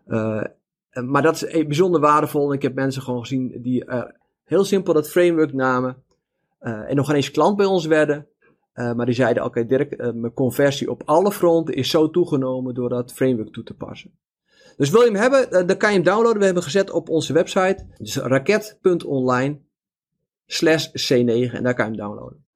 Uh, 0.06 0.42
maar 0.90 1.22
dat 1.22 1.42
is 1.42 1.66
bijzonder 1.66 2.00
waardevol 2.00 2.48
en 2.48 2.56
ik 2.56 2.62
heb 2.62 2.74
mensen 2.74 3.02
gewoon 3.02 3.20
gezien 3.20 3.58
die 3.62 3.84
heel 4.44 4.64
simpel 4.64 4.94
dat 4.94 5.10
framework 5.10 5.52
namen 5.52 6.02
en 6.58 6.96
nog 6.96 7.12
eens 7.12 7.30
klant 7.30 7.56
bij 7.56 7.66
ons 7.66 7.86
werden. 7.86 8.26
maar 8.72 9.06
die 9.06 9.14
zeiden, 9.14 9.44
oké 9.44 9.66
Dirk, 9.66 9.96
mijn 10.14 10.34
conversie 10.34 10.90
op 10.90 11.02
alle 11.04 11.32
fronten 11.32 11.74
is 11.74 11.90
zo 11.90 12.10
toegenomen 12.10 12.74
door 12.74 12.88
dat 12.88 13.12
framework 13.12 13.52
toe 13.52 13.64
te 13.64 13.74
passen. 13.74 14.10
Dus 14.78 14.90
wil 14.90 15.00
je 15.00 15.10
hem 15.10 15.20
hebben, 15.20 15.50
eh, 15.50 15.66
dan 15.66 15.76
kan 15.76 15.88
je 15.88 15.94
hem 15.94 16.04
downloaden. 16.04 16.38
We 16.38 16.44
hebben 16.44 16.62
gezet 16.62 16.90
op 16.90 17.08
onze 17.08 17.32
website. 17.32 17.86
Dus 17.96 18.16
raket.online 18.16 19.58
slash 20.46 20.86
C9 20.86 21.52
en 21.52 21.62
daar 21.62 21.74
kan 21.74 21.84
je 21.84 21.90
hem 21.90 21.96
downloaden. 21.96 22.46